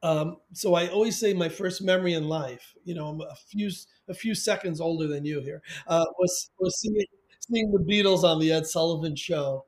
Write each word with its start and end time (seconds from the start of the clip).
Um, 0.03 0.37
so 0.53 0.75
I 0.75 0.89
always 0.89 1.19
say 1.19 1.33
my 1.33 1.49
first 1.49 1.83
memory 1.83 2.13
in 2.13 2.29
life, 2.29 2.75
you 2.85 2.95
know, 2.95 3.09
I'm 3.09 3.21
a 3.23 3.35
few 3.49 3.71
a 4.07 4.15
few 4.15 4.35
seconds 4.35 4.79
older 4.81 5.07
than 5.07 5.25
you 5.25 5.41
here, 5.41 5.63
uh, 5.87 6.05
was 6.19 6.51
was 6.59 6.79
seeing 6.79 7.07
seeing 7.41 7.73
the 7.73 7.79
Beatles 7.79 8.23
on 8.23 8.39
the 8.39 8.53
Ed 8.53 8.67
Sullivan 8.67 9.17
Show, 9.17 9.65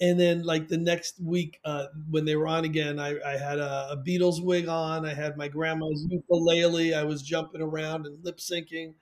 and 0.00 0.18
then 0.18 0.44
like 0.44 0.68
the 0.68 0.78
next 0.78 1.20
week 1.20 1.58
uh, 1.64 1.86
when 2.08 2.24
they 2.24 2.36
were 2.36 2.46
on 2.46 2.64
again, 2.64 3.00
I, 3.00 3.18
I 3.26 3.36
had 3.36 3.58
a, 3.58 3.90
a 3.90 3.96
Beatles 3.96 4.42
wig 4.42 4.68
on, 4.68 5.04
I 5.04 5.12
had 5.12 5.36
my 5.36 5.48
grandma's 5.48 6.06
ukulele, 6.08 6.94
I 6.94 7.02
was 7.02 7.22
jumping 7.22 7.60
around 7.60 8.06
and 8.06 8.24
lip 8.24 8.38
syncing. 8.38 8.94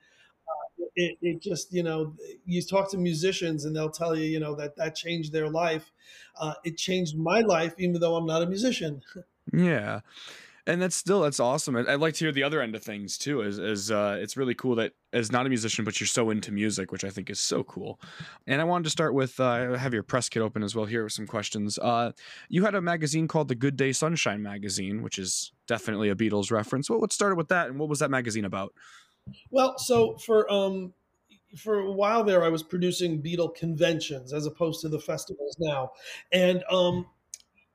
It, 0.95 1.17
it 1.21 1.41
just 1.41 1.73
you 1.73 1.83
know 1.83 2.13
you 2.45 2.61
talk 2.61 2.91
to 2.91 2.97
musicians 2.97 3.65
and 3.65 3.75
they'll 3.75 3.89
tell 3.89 4.15
you 4.15 4.25
you 4.25 4.39
know 4.39 4.55
that 4.55 4.75
that 4.77 4.95
changed 4.95 5.31
their 5.31 5.49
life. 5.49 5.91
Uh, 6.39 6.53
it 6.63 6.77
changed 6.77 7.17
my 7.17 7.41
life 7.41 7.73
even 7.77 7.99
though 7.99 8.15
I'm 8.15 8.25
not 8.25 8.41
a 8.41 8.45
musician. 8.45 9.01
Yeah. 9.51 10.01
And 10.67 10.79
that's 10.79 10.95
still 10.95 11.21
that's 11.21 11.39
awesome. 11.39 11.75
I'd 11.75 11.95
like 11.95 12.13
to 12.15 12.25
hear 12.25 12.31
the 12.31 12.43
other 12.43 12.61
end 12.61 12.75
of 12.75 12.83
things 12.83 13.17
too. 13.17 13.41
Is 13.41 13.57
is 13.57 13.89
uh, 13.89 14.19
it's 14.21 14.37
really 14.37 14.53
cool 14.53 14.75
that 14.75 14.91
as 15.11 15.31
not 15.31 15.47
a 15.47 15.49
musician, 15.49 15.83
but 15.83 15.99
you're 15.99 16.05
so 16.05 16.29
into 16.29 16.51
music, 16.51 16.91
which 16.91 17.03
I 17.03 17.09
think 17.09 17.31
is 17.31 17.39
so 17.39 17.63
cool. 17.63 17.99
And 18.45 18.61
I 18.61 18.65
wanted 18.65 18.83
to 18.83 18.91
start 18.91 19.15
with 19.15 19.39
uh, 19.39 19.73
I 19.73 19.77
have 19.77 19.95
your 19.95 20.03
press 20.03 20.29
kit 20.29 20.43
open 20.43 20.61
as 20.61 20.75
well 20.75 20.85
here 20.85 21.03
with 21.03 21.13
some 21.13 21.25
questions. 21.25 21.79
Uh, 21.79 22.11
you 22.49 22.65
had 22.65 22.75
a 22.75 22.81
magazine 22.81 23.27
called 23.27 23.47
the 23.47 23.55
Good 23.55 23.77
Day 23.77 23.91
Sunshine 23.91 24.43
magazine, 24.43 25.01
which 25.01 25.17
is 25.17 25.53
definitely 25.65 26.09
a 26.09 26.15
Beatles 26.15 26.51
reference. 26.51 26.87
What 26.87 27.11
started 27.11 27.37
with 27.37 27.47
that, 27.47 27.69
and 27.69 27.79
what 27.79 27.89
was 27.89 27.97
that 27.99 28.11
magazine 28.11 28.45
about? 28.45 28.73
Well, 29.51 29.77
so 29.77 30.17
for 30.17 30.51
um 30.51 30.93
for 31.57 31.79
a 31.79 31.91
while 31.91 32.23
there, 32.23 32.43
I 32.43 32.49
was 32.49 32.63
producing 32.63 33.21
Beatle 33.23 33.55
conventions 33.55 34.33
as 34.33 34.45
opposed 34.45 34.81
to 34.81 34.89
the 34.89 34.99
festivals 34.99 35.55
now, 35.59 35.91
and 36.31 36.63
um 36.71 37.07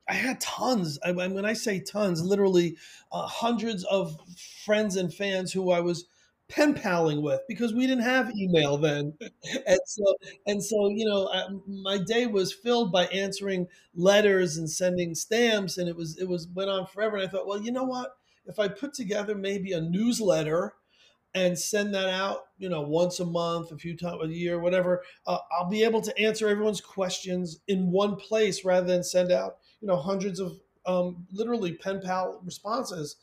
I 0.09 0.15
had 0.15 0.41
tons. 0.41 0.99
I, 1.05 1.13
when 1.13 1.45
I 1.47 1.55
say 1.55 1.81
tons, 1.81 2.23
literally 2.23 2.77
uh, 3.11 3.27
hundreds 3.27 3.85
of 3.85 4.19
friends 4.65 4.97
and 4.97 5.13
fans 5.13 5.53
who 5.53 5.71
I 5.71 5.81
was 5.81 6.07
pen 6.49 6.75
paling 6.75 7.23
with 7.23 7.41
because 7.49 7.73
we 7.73 7.87
didn't 7.87 8.05
have 8.05 8.31
email 8.37 8.77
then, 8.77 9.15
and 9.67 9.81
so 9.87 10.05
and 10.47 10.63
so 10.63 10.89
you 10.91 11.07
know 11.07 11.29
I, 11.33 11.47
my 11.67 11.99
day 11.99 12.27
was 12.27 12.53
filled 12.53 12.93
by 12.93 13.07
answering 13.07 13.67
letters 13.95 14.57
and 14.59 14.71
sending 14.71 15.15
stamps, 15.15 15.79
and 15.79 15.89
it 15.89 15.97
was 15.97 16.19
it 16.19 16.29
was 16.29 16.49
went 16.55 16.71
on 16.71 16.87
forever. 16.87 17.17
And 17.17 17.27
I 17.27 17.31
thought, 17.31 17.47
well, 17.47 17.61
you 17.63 17.73
know 17.73 17.85
what? 17.85 18.11
If 18.47 18.59
I 18.59 18.69
put 18.69 18.93
together 18.93 19.35
maybe 19.35 19.73
a 19.73 19.81
newsletter 19.81 20.75
and 21.35 21.59
send 21.59 21.93
that 21.95 22.09
out, 22.09 22.47
you 22.59 22.69
know, 22.69 22.81
once 22.81 23.19
a 23.19 23.25
month, 23.25 23.73
a 23.73 23.77
few 23.77 23.97
times 23.97 24.23
a 24.23 24.29
year, 24.29 24.61
whatever, 24.61 25.03
uh, 25.27 25.39
I'll 25.53 25.69
be 25.69 25.83
able 25.83 26.01
to 26.03 26.19
answer 26.19 26.49
everyone's 26.49 26.81
questions 26.81 27.61
in 27.67 27.91
one 27.91 28.17
place 28.17 28.65
rather 28.65 28.87
than 28.87 29.03
send 29.03 29.33
out, 29.33 29.57
you 29.81 29.89
know, 29.89 29.97
hundreds 29.97 30.39
of 30.39 30.61
um, 30.87 31.27
literally 31.33 31.73
pen 31.73 32.01
pal 32.01 32.41
responses. 32.45 33.17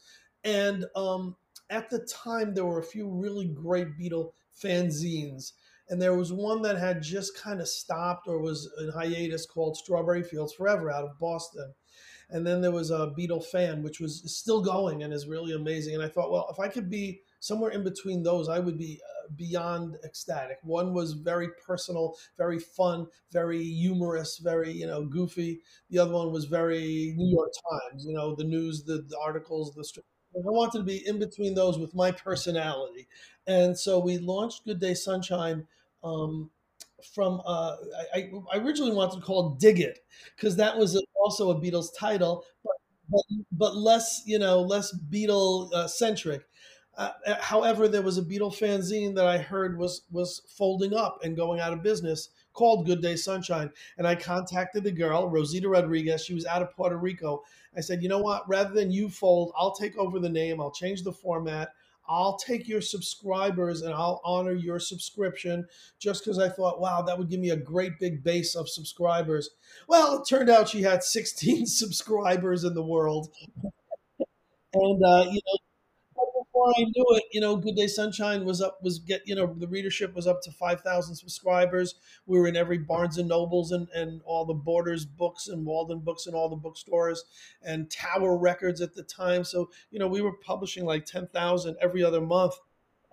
And 0.43 0.85
um, 0.95 1.37
at 1.69 1.89
the 1.89 1.99
time, 1.99 2.53
there 2.53 2.65
were 2.65 2.79
a 2.79 2.83
few 2.83 3.07
really 3.07 3.47
great 3.47 3.97
Beatle 3.97 4.31
fanzines. 4.61 5.53
And 5.89 6.01
there 6.01 6.15
was 6.15 6.33
one 6.33 6.61
that 6.63 6.77
had 6.77 7.01
just 7.01 7.37
kind 7.37 7.61
of 7.61 7.67
stopped 7.67 8.27
or 8.27 8.39
was 8.39 8.69
in 8.81 8.89
hiatus 8.89 9.45
called 9.45 9.77
Strawberry 9.77 10.23
Fields 10.23 10.53
Forever 10.53 10.91
out 10.91 11.03
of 11.03 11.19
Boston. 11.19 11.73
And 12.29 12.47
then 12.47 12.61
there 12.61 12.71
was 12.71 12.91
a 12.91 13.13
Beatle 13.17 13.45
fan, 13.45 13.83
which 13.83 13.99
was 13.99 14.23
still 14.33 14.61
going 14.61 15.03
and 15.03 15.13
is 15.13 15.27
really 15.27 15.53
amazing. 15.53 15.95
And 15.95 16.03
I 16.03 16.07
thought, 16.07 16.31
well, 16.31 16.47
if 16.49 16.59
I 16.59 16.69
could 16.69 16.89
be 16.89 17.21
somewhere 17.41 17.71
in 17.71 17.83
between 17.83 18.23
those, 18.23 18.47
I 18.49 18.59
would 18.59 18.77
be 18.77 19.01
uh, 19.03 19.29
beyond 19.35 19.97
ecstatic. 20.05 20.59
One 20.63 20.93
was 20.93 21.13
very 21.13 21.49
personal, 21.65 22.15
very 22.37 22.59
fun, 22.59 23.07
very 23.33 23.61
humorous, 23.63 24.37
very 24.37 24.71
you 24.71 24.87
know 24.87 25.05
goofy. 25.05 25.61
The 25.89 25.99
other 25.99 26.13
one 26.13 26.31
was 26.31 26.45
very 26.45 27.13
New 27.17 27.29
York 27.35 27.51
Times, 27.69 28.05
you 28.05 28.13
know, 28.13 28.35
the 28.35 28.45
news, 28.45 28.83
the, 28.85 29.05
the 29.09 29.17
articles, 29.19 29.73
the. 29.75 30.01
I 30.33 30.39
wanted 30.49 30.77
to 30.79 30.83
be 30.85 31.05
in 31.05 31.19
between 31.19 31.55
those 31.55 31.77
with 31.77 31.93
my 31.93 32.11
personality, 32.11 33.07
and 33.47 33.77
so 33.77 33.99
we 33.99 34.17
launched 34.17 34.65
Good 34.65 34.79
Day 34.79 34.93
Sunshine. 34.93 35.67
Um, 36.03 36.49
from 37.13 37.41
uh, 37.45 37.75
I, 38.13 38.31
I 38.53 38.57
originally 38.57 38.93
wanted 38.93 39.15
to 39.19 39.21
call 39.25 39.53
it 39.53 39.59
Dig 39.59 39.79
It 39.79 39.99
because 40.35 40.55
that 40.57 40.77
was 40.77 41.01
also 41.15 41.49
a 41.51 41.55
Beatles 41.59 41.87
title, 41.97 42.45
but 42.63 42.73
but, 43.09 43.23
but 43.51 43.75
less 43.75 44.21
you 44.25 44.39
know 44.39 44.61
less 44.61 44.95
Beatle 45.09 45.73
uh, 45.73 45.87
centric. 45.87 46.43
Uh, 46.97 47.11
however, 47.39 47.87
there 47.87 48.01
was 48.01 48.17
a 48.17 48.21
Beatle 48.21 48.53
fanzine 48.53 49.15
that 49.15 49.25
I 49.25 49.37
heard 49.37 49.77
was 49.77 50.01
was 50.11 50.41
folding 50.47 50.93
up 50.93 51.19
and 51.23 51.35
going 51.35 51.59
out 51.59 51.73
of 51.73 51.81
business 51.81 52.29
called 52.53 52.85
Good 52.85 53.01
Day 53.01 53.15
Sunshine, 53.15 53.71
and 53.97 54.05
I 54.05 54.15
contacted 54.15 54.83
the 54.83 54.91
girl 54.91 55.29
Rosita 55.29 55.69
Rodriguez. 55.69 56.25
She 56.25 56.33
was 56.33 56.45
out 56.45 56.61
of 56.61 56.71
Puerto 56.75 56.97
Rico. 56.97 57.43
I 57.75 57.79
said, 57.79 58.03
you 58.03 58.09
know 58.09 58.19
what? 58.19 58.47
Rather 58.49 58.73
than 58.73 58.91
you 58.91 59.09
fold, 59.09 59.53
I'll 59.55 59.73
take 59.73 59.97
over 59.97 60.19
the 60.19 60.29
name. 60.29 60.59
I'll 60.59 60.71
change 60.71 61.03
the 61.03 61.13
format. 61.13 61.69
I'll 62.07 62.37
take 62.37 62.67
your 62.67 62.81
subscribers 62.81 63.83
and 63.83 63.93
I'll 63.93 64.21
honor 64.25 64.51
your 64.51 64.79
subscription 64.79 65.65
just 65.97 66.25
because 66.25 66.39
I 66.39 66.49
thought, 66.49 66.81
wow, 66.81 67.01
that 67.03 67.17
would 67.17 67.29
give 67.29 67.39
me 67.39 67.51
a 67.51 67.55
great 67.55 67.99
big 67.99 68.21
base 68.21 68.53
of 68.53 68.67
subscribers. 68.67 69.51
Well, 69.87 70.19
it 70.19 70.27
turned 70.27 70.49
out 70.49 70.67
she 70.67 70.81
had 70.81 71.03
16 71.05 71.67
subscribers 71.67 72.65
in 72.65 72.73
the 72.73 72.83
world. 72.83 73.29
And, 74.73 75.03
uh, 75.03 75.25
you 75.29 75.39
know, 75.45 75.57
before 76.51 76.73
I 76.77 76.83
knew 76.83 77.05
it, 77.11 77.23
you 77.31 77.39
know, 77.39 77.55
Good 77.55 77.75
Day 77.75 77.87
Sunshine 77.87 78.43
was 78.43 78.61
up, 78.61 78.79
was 78.81 78.99
get, 78.99 79.21
you 79.25 79.35
know, 79.35 79.53
the 79.57 79.67
readership 79.67 80.13
was 80.13 80.27
up 80.27 80.41
to 80.43 80.51
5,000 80.51 81.15
subscribers. 81.15 81.95
We 82.25 82.39
were 82.39 82.47
in 82.47 82.55
every 82.57 82.77
Barnes 82.77 83.17
and 83.17 83.29
Nobles 83.29 83.71
and, 83.71 83.87
and 83.95 84.21
all 84.25 84.45
the 84.45 84.53
Borders 84.53 85.05
books 85.05 85.47
and 85.47 85.65
Walden 85.65 85.99
books 85.99 86.27
and 86.27 86.35
all 86.35 86.49
the 86.49 86.55
bookstores 86.57 87.23
and 87.61 87.89
Tower 87.89 88.37
Records 88.37 88.81
at 88.81 88.95
the 88.95 89.03
time. 89.03 89.43
So, 89.43 89.69
you 89.91 89.99
know, 89.99 90.07
we 90.07 90.21
were 90.21 90.33
publishing 90.33 90.85
like 90.85 91.05
10,000 91.05 91.77
every 91.81 92.03
other 92.03 92.21
month. 92.21 92.55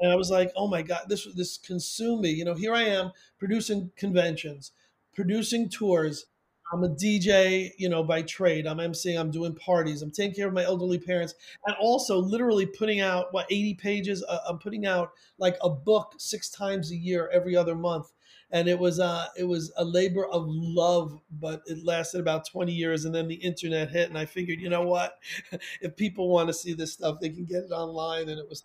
And 0.01 0.11
I 0.11 0.17
was 0.17 0.31
like, 0.31 0.53
oh 0.57 0.69
my 0.69 0.83
God, 0.83 1.03
this 1.09 1.27
this 1.35 1.59
consumed 1.59 2.23
me. 2.23 2.31
You 2.31 2.45
know, 2.45 2.55
here 2.55 2.75
I 2.75 2.83
am 2.83 3.13
producing 3.39 3.91
conventions, 3.97 4.73
producing 5.15 5.69
tours. 5.69 6.27
I'm 6.73 6.85
a 6.85 6.89
DJ, 6.89 7.71
you 7.79 7.89
know, 7.89 8.03
by 8.03 8.23
trade. 8.23 8.67
I'm 8.67 8.79
emceeing, 8.79 9.19
I'm 9.19 9.31
doing 9.31 9.55
parties, 9.55 10.03
I'm 10.03 10.11
taking 10.11 10.35
care 10.35 10.49
of 10.49 10.53
my 10.55 10.65
elderly 10.65 10.99
parents, 10.99 11.35
and 11.67 11.77
also 11.81 12.19
literally 12.19 12.67
putting 12.67 13.01
out 13.01 13.33
what 13.33 13.47
80 13.51 13.75
pages. 13.75 14.25
Uh, 14.29 14.39
I'm 14.47 14.59
putting 14.59 14.87
out 14.87 15.13
like 15.39 15.57
a 15.63 15.71
book 15.71 16.15
six 16.19 16.51
times 16.51 16.91
a 16.93 16.97
year, 16.97 17.31
every 17.33 17.57
other 17.57 17.75
month, 17.75 18.13
and 18.51 18.69
it 18.69 18.79
was 18.79 19.01
uh, 19.01 19.27
it 19.37 19.45
was 19.45 19.73
a 19.77 19.85
labor 19.85 20.27
of 20.27 20.45
love, 20.47 21.19
but 21.41 21.63
it 21.67 21.85
lasted 21.85 22.21
about 22.21 22.47
20 22.47 22.73
years, 22.73 23.05
and 23.05 23.15
then 23.15 23.29
the 23.29 23.35
internet 23.37 23.91
hit, 23.91 24.09
and 24.09 24.19
I 24.19 24.27
figured, 24.27 24.61
you 24.61 24.69
know 24.69 24.83
what, 24.83 25.19
if 25.81 25.97
people 25.97 26.29
want 26.29 26.49
to 26.49 26.55
see 26.55 26.75
this 26.75 26.93
stuff, 26.93 27.19
they 27.21 27.31
can 27.31 27.45
get 27.45 27.65
it 27.65 27.73
online, 27.73 28.29
and 28.29 28.39
it 28.39 28.49
was 28.49 28.63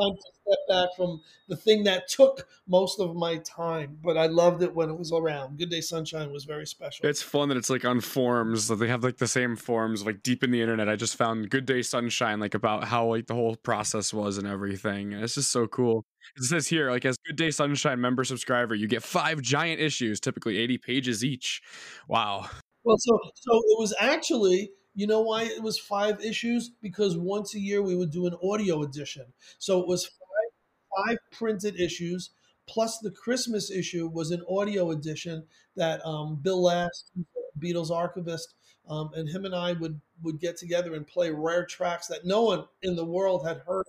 time 0.00 0.16
to 0.16 0.22
step 0.42 0.58
back 0.68 0.88
from 0.96 1.20
the 1.48 1.56
thing 1.56 1.84
that 1.84 2.08
took 2.08 2.46
most 2.66 3.00
of 3.00 3.14
my 3.16 3.38
time, 3.38 3.98
but 4.02 4.16
I 4.16 4.26
loved 4.26 4.62
it 4.62 4.74
when 4.74 4.90
it 4.90 4.98
was 4.98 5.12
around. 5.12 5.58
Good 5.58 5.70
Day 5.70 5.80
Sunshine 5.80 6.32
was 6.32 6.44
very 6.44 6.66
special. 6.66 7.06
It's 7.06 7.22
fun 7.22 7.48
that 7.48 7.56
it's 7.56 7.70
like 7.70 7.84
on 7.84 8.00
forums 8.00 8.68
that 8.68 8.76
they 8.76 8.88
have 8.88 9.02
like 9.02 9.18
the 9.18 9.28
same 9.28 9.56
forums 9.56 10.04
like 10.04 10.22
deep 10.22 10.44
in 10.44 10.50
the 10.50 10.60
internet. 10.60 10.88
I 10.88 10.96
just 10.96 11.16
found 11.16 11.50
Good 11.50 11.66
Day 11.66 11.82
Sunshine 11.82 12.40
like 12.40 12.54
about 12.54 12.84
how 12.84 13.06
like 13.06 13.26
the 13.26 13.34
whole 13.34 13.56
process 13.56 14.12
was 14.12 14.38
and 14.38 14.46
everything. 14.46 15.14
And 15.14 15.22
it's 15.22 15.34
just 15.34 15.50
so 15.50 15.66
cool. 15.66 16.04
It 16.36 16.44
says 16.44 16.66
here 16.66 16.90
like 16.90 17.04
as 17.04 17.16
Good 17.26 17.36
Day 17.36 17.50
Sunshine 17.50 18.00
member 18.00 18.24
subscriber, 18.24 18.74
you 18.74 18.86
get 18.88 19.02
five 19.02 19.40
giant 19.40 19.80
issues, 19.80 20.20
typically 20.20 20.58
80 20.58 20.78
pages 20.78 21.24
each. 21.24 21.62
Wow. 22.08 22.48
Well, 22.84 22.96
so 22.98 23.18
so 23.34 23.56
it 23.56 23.78
was 23.78 23.94
actually, 24.00 24.70
you 24.98 25.06
know 25.06 25.20
why 25.20 25.44
it 25.44 25.62
was 25.62 25.78
five 25.78 26.20
issues? 26.20 26.70
Because 26.82 27.16
once 27.16 27.54
a 27.54 27.60
year 27.60 27.82
we 27.82 27.94
would 27.94 28.10
do 28.10 28.26
an 28.26 28.34
audio 28.42 28.82
edition. 28.82 29.26
So 29.58 29.80
it 29.80 29.86
was 29.86 30.06
five, 30.06 31.06
five 31.06 31.18
printed 31.30 31.78
issues 31.78 32.30
plus 32.66 32.98
the 32.98 33.10
Christmas 33.10 33.70
issue 33.70 34.08
was 34.08 34.32
an 34.32 34.42
audio 34.48 34.90
edition 34.90 35.44
that 35.76 36.04
um, 36.04 36.40
Bill 36.42 36.62
Last, 36.62 37.12
Beatles 37.58 37.90
archivist, 37.92 38.54
um, 38.88 39.10
and 39.14 39.28
him 39.28 39.44
and 39.44 39.54
I 39.54 39.72
would 39.72 40.00
would 40.22 40.40
get 40.40 40.56
together 40.56 40.94
and 40.94 41.06
play 41.06 41.30
rare 41.30 41.64
tracks 41.64 42.08
that 42.08 42.24
no 42.26 42.42
one 42.42 42.64
in 42.82 42.96
the 42.96 43.04
world 43.04 43.46
had 43.46 43.58
heard 43.66 43.86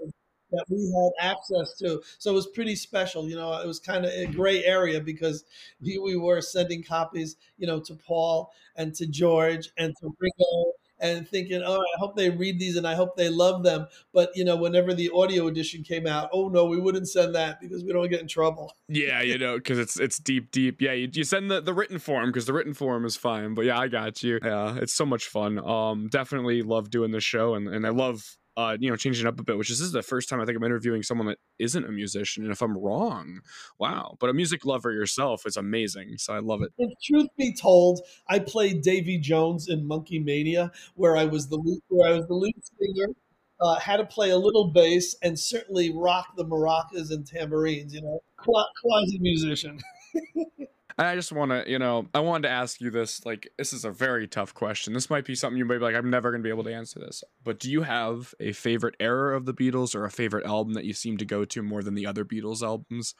that 0.51 0.65
we 0.69 0.93
had 0.95 1.31
access 1.31 1.75
to. 1.79 2.01
So 2.19 2.31
it 2.31 2.33
was 2.35 2.47
pretty 2.47 2.75
special. 2.75 3.27
You 3.27 3.35
know, 3.35 3.59
it 3.59 3.67
was 3.67 3.79
kind 3.79 4.05
of 4.05 4.11
a 4.11 4.27
gray 4.27 4.63
area 4.63 5.01
because 5.01 5.43
we, 5.81 5.97
we 5.97 6.15
were 6.15 6.41
sending 6.41 6.83
copies, 6.83 7.35
you 7.57 7.67
know, 7.67 7.79
to 7.81 7.95
Paul 7.95 8.51
and 8.75 8.93
to 8.95 9.07
George 9.07 9.71
and 9.77 9.95
to 10.01 10.15
Ringo 10.19 10.73
and 10.99 11.27
thinking, 11.27 11.61
oh, 11.65 11.79
I 11.79 11.99
hope 11.99 12.15
they 12.15 12.29
read 12.29 12.59
these 12.59 12.75
and 12.75 12.87
I 12.87 12.95
hope 12.95 13.15
they 13.15 13.29
love 13.29 13.63
them. 13.63 13.87
But 14.13 14.31
you 14.35 14.43
know, 14.43 14.55
whenever 14.55 14.93
the 14.93 15.09
audio 15.13 15.47
edition 15.47 15.83
came 15.83 16.07
out, 16.07 16.29
oh 16.33 16.49
no, 16.49 16.65
we 16.65 16.79
wouldn't 16.79 17.09
send 17.09 17.35
that 17.35 17.59
because 17.59 17.83
we 17.83 17.93
don't 17.93 18.09
get 18.09 18.21
in 18.21 18.27
trouble. 18.27 18.73
Yeah, 18.87 19.21
you 19.21 19.37
know, 19.37 19.57
because 19.57 19.79
it's 19.79 19.99
it's 19.99 20.19
deep, 20.19 20.51
deep. 20.51 20.81
Yeah, 20.81 20.93
you, 20.93 21.09
you 21.11 21.23
send 21.23 21.49
the, 21.49 21.61
the 21.61 21.73
written 21.73 21.99
form 21.99 22.29
because 22.29 22.45
the 22.45 22.53
written 22.53 22.73
form 22.73 23.05
is 23.05 23.15
fine. 23.15 23.53
But 23.53 23.65
yeah, 23.65 23.79
I 23.79 23.87
got 23.87 24.23
you. 24.23 24.39
Yeah, 24.43 24.77
it's 24.81 24.93
so 24.93 25.05
much 25.05 25.25
fun. 25.25 25.59
Um, 25.59 26.07
definitely 26.09 26.61
love 26.61 26.89
doing 26.89 27.11
this 27.11 27.23
show, 27.23 27.55
and 27.55 27.67
and 27.67 27.85
I 27.85 27.89
love 27.89 28.37
uh, 28.57 28.77
you 28.79 28.89
know, 28.89 28.95
changing 28.95 29.25
up 29.27 29.39
a 29.39 29.43
bit, 29.43 29.57
which 29.57 29.69
is 29.69 29.79
this 29.79 29.85
is 29.85 29.93
the 29.93 30.01
first 30.01 30.29
time 30.29 30.41
I 30.41 30.45
think 30.45 30.57
I'm 30.57 30.63
interviewing 30.63 31.03
someone 31.03 31.27
that 31.27 31.37
isn't 31.59 31.85
a 31.85 31.91
musician. 31.91 32.43
And 32.43 32.51
if 32.51 32.61
I'm 32.61 32.77
wrong, 32.77 33.41
wow. 33.77 34.17
But 34.19 34.29
a 34.29 34.33
music 34.33 34.65
lover 34.65 34.91
yourself 34.91 35.45
is 35.45 35.55
amazing. 35.55 36.17
So 36.17 36.33
I 36.33 36.39
love 36.39 36.61
it. 36.61 36.71
If 36.77 36.91
truth 37.03 37.29
be 37.37 37.53
told, 37.53 38.01
I 38.27 38.39
played 38.39 38.81
Davy 38.81 39.17
Jones 39.17 39.69
in 39.69 39.87
Monkee 39.87 40.19
Mania, 40.19 40.71
where 40.95 41.15
I 41.15 41.25
was 41.25 41.47
the 41.47 41.57
lead, 41.57 41.81
where 41.87 42.09
I 42.11 42.17
was 42.17 42.27
the 42.27 42.35
lead 42.35 42.55
singer. 42.79 43.13
Uh, 43.61 43.77
had 43.77 43.97
to 43.97 44.05
play 44.05 44.29
a 44.29 44.37
little 44.37 44.71
bass 44.71 45.17
and 45.21 45.37
certainly 45.37 45.91
rock 45.93 46.27
the 46.37 46.45
maracas 46.45 47.11
and 47.11 47.27
tambourines. 47.27 47.93
You 47.93 48.01
know, 48.01 48.21
quasi 48.37 49.19
musician. 49.19 49.79
I 50.99 51.15
just 51.15 51.31
want 51.31 51.51
to, 51.51 51.63
you 51.65 51.79
know, 51.79 52.07
I 52.13 52.19
wanted 52.19 52.49
to 52.49 52.53
ask 52.53 52.81
you 52.81 52.91
this. 52.91 53.25
Like, 53.25 53.49
this 53.57 53.71
is 53.71 53.85
a 53.85 53.91
very 53.91 54.27
tough 54.27 54.53
question. 54.53 54.93
This 54.93 55.09
might 55.09 55.23
be 55.23 55.33
something 55.33 55.57
you 55.57 55.63
might 55.63 55.77
be 55.77 55.83
like, 55.83 55.95
I'm 55.95 56.09
never 56.09 56.29
going 56.29 56.43
to 56.43 56.47
be 56.47 56.51
able 56.51 56.65
to 56.65 56.73
answer 56.73 56.99
this. 56.99 57.23
But 57.43 57.57
do 57.57 57.71
you 57.71 57.83
have 57.83 58.35
a 58.39 58.51
favorite 58.51 58.95
era 58.99 59.37
of 59.37 59.45
the 59.45 59.53
Beatles 59.53 59.95
or 59.95 60.03
a 60.03 60.11
favorite 60.11 60.45
album 60.45 60.73
that 60.73 60.83
you 60.83 60.93
seem 60.93 61.17
to 61.17 61.25
go 61.25 61.45
to 61.45 61.63
more 61.63 61.83
than 61.83 61.95
the 61.95 62.05
other 62.05 62.25
Beatles 62.25 62.61
albums? 62.61 63.15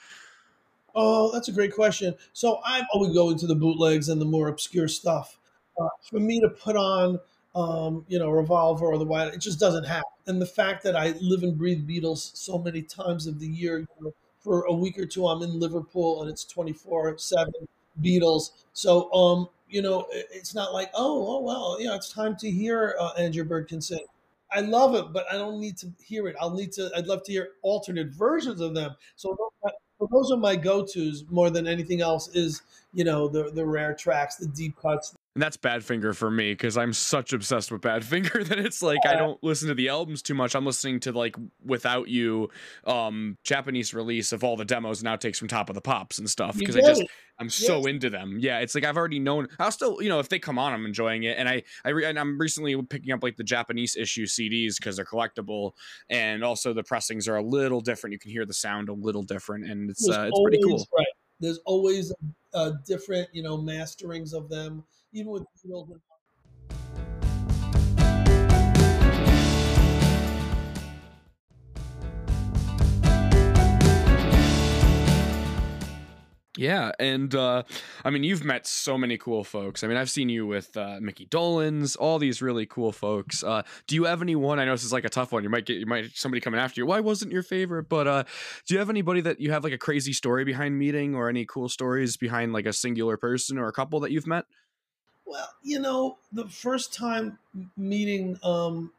Oh, 0.94 1.32
that's 1.32 1.48
a 1.48 1.54
great 1.54 1.74
question. 1.74 2.16
So 2.34 2.60
I'm 2.66 2.86
always 2.94 3.14
going 3.14 3.38
to 3.40 3.48
the 3.48 3.56
bootlegs 3.56 4.10
and 4.10 4.20
the 4.20 4.26
more 4.26 4.50
obscure 4.50 4.90
stuff. 4.90 5.40
Uh, 5.80 5.88
for 6.10 6.20
me 6.20 6.42
to 6.42 6.50
put 6.50 6.76
on, 6.76 7.20
um, 7.56 8.06
you 8.10 8.20
know, 8.20 8.30
Revolver 8.30 8.88
or 8.88 8.98
the 8.98 9.06
White, 9.06 9.34
it 9.34 9.40
just 9.40 9.60
doesn't 9.60 9.86
happen. 9.86 10.04
And 10.28 10.42
the 10.42 10.46
fact 10.46 10.84
that 10.84 10.98
I 10.98 11.14
live 11.22 11.44
and 11.44 11.58
breathe 11.58 11.88
Beatles 11.88 12.36
so 12.36 12.58
many 12.58 12.82
times 12.82 13.26
of 13.26 13.40
the 13.40 13.48
year, 13.48 13.80
you 13.80 13.88
know, 14.02 14.14
for 14.40 14.64
a 14.64 14.74
week 14.74 14.98
or 14.98 15.06
two 15.06 15.28
I'm 15.28 15.42
in 15.42 15.60
Liverpool 15.60 16.22
and 16.22 16.30
it's 16.30 16.44
24 16.46 17.18
7 17.18 17.54
Beatles. 18.02 18.52
So, 18.74 19.12
um, 19.14 19.50
you 19.70 19.82
know, 19.82 20.08
it's 20.12 20.56
not 20.56 20.74
like, 20.74 20.90
oh, 20.96 21.38
oh, 21.38 21.42
well, 21.42 21.78
you 21.80 21.88
know, 21.88 21.96
it's 21.96 22.12
time 22.12 22.36
to 22.38 22.50
hear 22.50 22.96
uh, 23.00 23.12
And 23.18 23.36
Your 23.36 23.46
Bird 23.46 23.68
Can 23.68 23.82
Sing. 23.82 24.06
I 24.52 24.62
love 24.62 24.96
it, 24.96 25.14
but 25.14 25.26
I 25.32 25.36
don't 25.36 25.60
need 25.60 25.78
to 25.78 25.92
hear 26.04 26.28
it. 26.28 26.36
I'll 26.42 26.54
need 26.54 26.72
to, 26.74 26.90
I'd 26.96 27.06
love 27.06 27.24
to 27.26 27.32
hear 27.32 27.50
alternate 27.62 28.08
versions 28.08 28.62
of 28.62 28.74
them. 28.74 28.96
So 29.16 29.38
those 30.12 30.32
are 30.32 30.38
my 30.38 30.56
go-tos 30.56 31.26
more 31.30 31.50
than 31.50 31.68
anything 31.68 32.02
else 32.02 32.30
is, 32.36 32.64
you 32.94 33.04
know, 33.04 33.28
the, 33.28 33.52
the 33.52 33.66
rare 33.66 33.94
tracks, 33.94 34.38
the 34.38 34.48
deep 34.48 34.76
cuts, 34.82 35.16
and 35.36 35.44
that's 35.44 35.58
Badfinger 35.58 36.16
for 36.16 36.32
me 36.32 36.54
because 36.54 36.76
I'm 36.76 36.92
such 36.92 37.34
obsessed 37.34 37.72
with 37.72 37.82
Badfinger 37.82 38.46
that 38.50 38.60
it's 38.60 38.82
like 38.82 39.00
I 39.06 39.16
don't 39.16 39.42
listen 39.44 39.68
to 39.68 39.76
the 39.76 39.90
albums 39.90 40.22
too 40.22 40.34
much. 40.34 40.56
I'm 40.56 40.66
listening 40.66 41.00
to 41.02 41.12
like 41.12 41.36
Without 41.64 42.08
You, 42.08 42.50
um, 42.86 43.38
Japanese 43.44 43.94
release 43.94 44.32
of 44.32 44.44
all 44.44 44.58
the 44.58 44.66
demos 44.66 45.02
and 45.02 45.08
outtakes 45.08 45.38
from 45.38 45.48
Top 45.48 45.70
of 45.70 45.76
the 45.76 45.82
Pops 45.82 46.18
and 46.18 46.30
stuff 46.30 46.58
because 46.58 46.76
I 46.76 46.82
just 46.82 47.04
I'm 47.40 47.46
yes. 47.46 47.56
so 47.56 47.86
into 47.86 48.10
them. 48.10 48.38
Yeah, 48.40 48.60
it's 48.60 48.74
like 48.74 48.84
I've 48.84 48.98
already 48.98 49.20
known. 49.20 49.48
I'll 49.60 49.72
still, 49.72 50.02
you 50.02 50.10
know, 50.10 50.20
if 50.20 50.30
they 50.30 50.40
come 50.40 50.58
on, 50.58 50.74
I'm 50.74 50.86
enjoying 50.86 51.24
it. 51.24 51.38
And 51.38 51.48
I, 51.48 51.64
I, 51.86 51.90
re, 51.90 52.06
and 52.06 52.20
I'm 52.20 52.38
recently 52.40 52.76
picking 52.82 53.14
up 53.14 53.22
like 53.22 53.38
the 53.38 53.44
Japanese 53.44 53.96
issue 53.96 54.26
CDs 54.26 54.76
because 54.78 54.96
they're 54.96 55.06
collectible, 55.06 55.72
and 56.10 56.44
also 56.44 56.74
the 56.74 56.84
pressings 56.84 57.28
are 57.28 57.38
a 57.38 57.44
little 57.44 57.82
different. 57.82 58.14
You 58.14 58.20
can 58.20 58.32
hear 58.32 58.46
the 58.46 58.54
sound 58.54 58.90
a 58.90 58.94
little 58.94 59.24
different, 59.24 59.66
and 59.66 59.90
it's 59.92 60.10
uh, 60.10 60.24
it's 60.28 60.42
pretty 60.44 60.62
cool. 60.64 60.86
Right. 60.98 61.06
There's 61.40 61.60
always 61.66 62.14
uh, 62.54 62.72
different, 62.86 63.30
you 63.32 63.42
know, 63.42 63.58
masterings 63.58 64.34
of 64.34 64.50
them 64.50 64.84
even 65.14 65.32
with 65.32 65.44
Beatles 65.66 65.90
Yeah, 76.58 76.92
and 77.00 77.34
uh, 77.34 77.64
I 78.04 78.10
mean, 78.10 78.26
you've 78.26 78.44
met 78.44 78.68
so 78.68 78.98
many 78.98 79.18
cool 79.18 79.46
folks. 79.46 79.82
I 79.82 79.88
mean, 79.88 79.96
I've 79.96 80.10
seen 80.10 80.28
you 80.28 80.46
with 80.46 80.76
uh, 80.76 80.98
Mickey 81.00 81.26
Dolenz, 81.26 81.96
all 81.98 82.20
these 82.20 82.42
really 82.42 82.66
cool 82.66 82.92
folks. 82.92 83.46
Uh, 83.46 83.62
do 83.88 83.96
you 83.96 84.04
have 84.04 84.22
anyone? 84.22 84.60
I 84.60 84.66
know 84.66 84.74
this 84.74 84.84
is 84.84 84.92
like 84.92 85.06
a 85.06 85.10
tough 85.10 85.32
one. 85.32 85.44
You 85.44 85.50
might 85.50 85.66
get, 85.66 85.78
you 85.78 85.86
might 85.86 86.18
somebody 86.18 86.42
coming 86.42 86.60
after 86.60 86.82
you. 86.82 86.86
Why 86.86 87.00
wasn't 87.00 87.32
your 87.32 87.44
favorite? 87.44 87.88
But 87.88 88.08
uh, 88.08 88.24
do 88.68 88.74
you 88.74 88.80
have 88.80 88.90
anybody 88.90 89.22
that 89.22 89.40
you 89.40 89.52
have 89.52 89.64
like 89.64 89.72
a 89.72 89.78
crazy 89.78 90.12
story 90.12 90.44
behind 90.44 90.78
meeting, 90.78 91.16
or 91.16 91.30
any 91.30 91.46
cool 91.46 91.70
stories 91.70 92.18
behind 92.18 92.52
like 92.52 92.66
a 92.66 92.74
singular 92.74 93.16
person 93.16 93.58
or 93.58 93.70
a 93.70 93.74
couple 93.74 94.02
that 94.02 94.12
you've 94.12 94.28
met? 94.28 94.44
Well, 95.30 95.48
you 95.62 95.80
know, 95.80 96.18
the 96.34 96.48
first 96.48 96.92
time 96.92 97.38
meeting, 97.78 98.40
um, 98.42 98.92